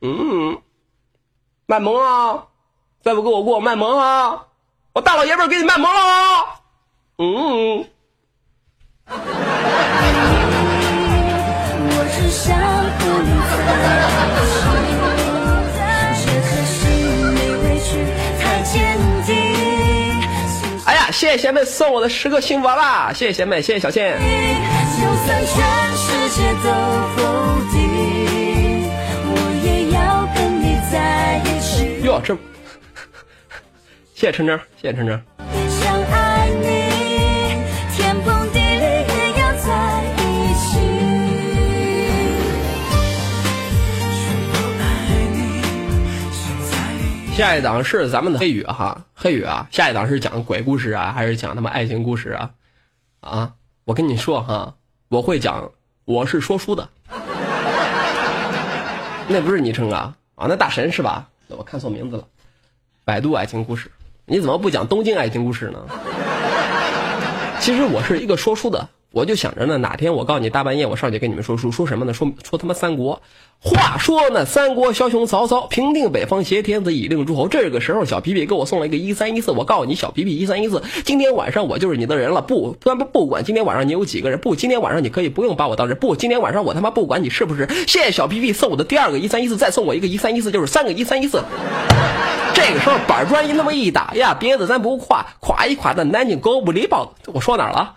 [0.02, 0.58] 嗯，
[1.66, 2.44] 卖萌啊！
[3.02, 4.46] 再不给我过卖萌啊！
[4.94, 6.60] 我大老爷们儿给你卖萌了啊！
[7.18, 7.84] 嗯，
[11.86, 14.09] 我只想和
[21.20, 24.18] 谢谢贤妹送我的十个幸福娃娃，谢谢贤妹，谢谢小倩。
[24.18, 25.54] 就算全
[25.94, 26.70] 世界都
[27.14, 27.20] 否
[27.70, 28.88] 定，
[29.28, 32.00] 我也要跟你在一起。
[32.06, 32.34] 哟，这，
[34.14, 36.19] 谢谢晨晨，谢谢琛琛。
[47.40, 52.50] 下一档是咱们的黑羽哈，黑羽啊，下一档是讲鬼故事啊，还是讲他妈爱情故事啊？
[53.20, 53.52] 啊，
[53.86, 54.74] 我跟你说哈，
[55.08, 55.70] 我会讲，
[56.04, 56.86] 我是说书的，
[59.26, 61.26] 那不是昵称啊啊，那大神是吧？
[61.48, 62.24] 我看错名字了，
[63.06, 63.90] 百度爱情故事，
[64.26, 65.78] 你怎么不讲东京爱情故事呢？
[67.58, 72.14] 其实我是一个说书的，我就想着呢，哪天我告诉你大半夜我上去跟你们说书，说什么呢？
[72.14, 73.20] 说说他妈三国。
[73.62, 77.48] 话说呢，三国枭雄曹操平定北方，挟天子以令诸侯。
[77.48, 79.50] 这个时候，小皮皮给我送了一个一三一四。
[79.50, 82.40] 我告诉你，小皮皮一三一四，今天晚上我就是你的人了。
[82.40, 85.96] 不，不不不管今天晚上你有几个人，不，今天晚上你可以不用把我当人。
[85.98, 87.68] 不，今天晚上我他妈不管你是不是。
[87.86, 91.42] 谢谢小皮皮送我的第二个一三一四，再送我一个一三一四，就是三个一三一四。
[92.54, 97.30] 这个时候板砖一那么一打呀，别的咱不夸，夸一夸咱南京狗不理包子。
[97.34, 97.96] 我说哪了？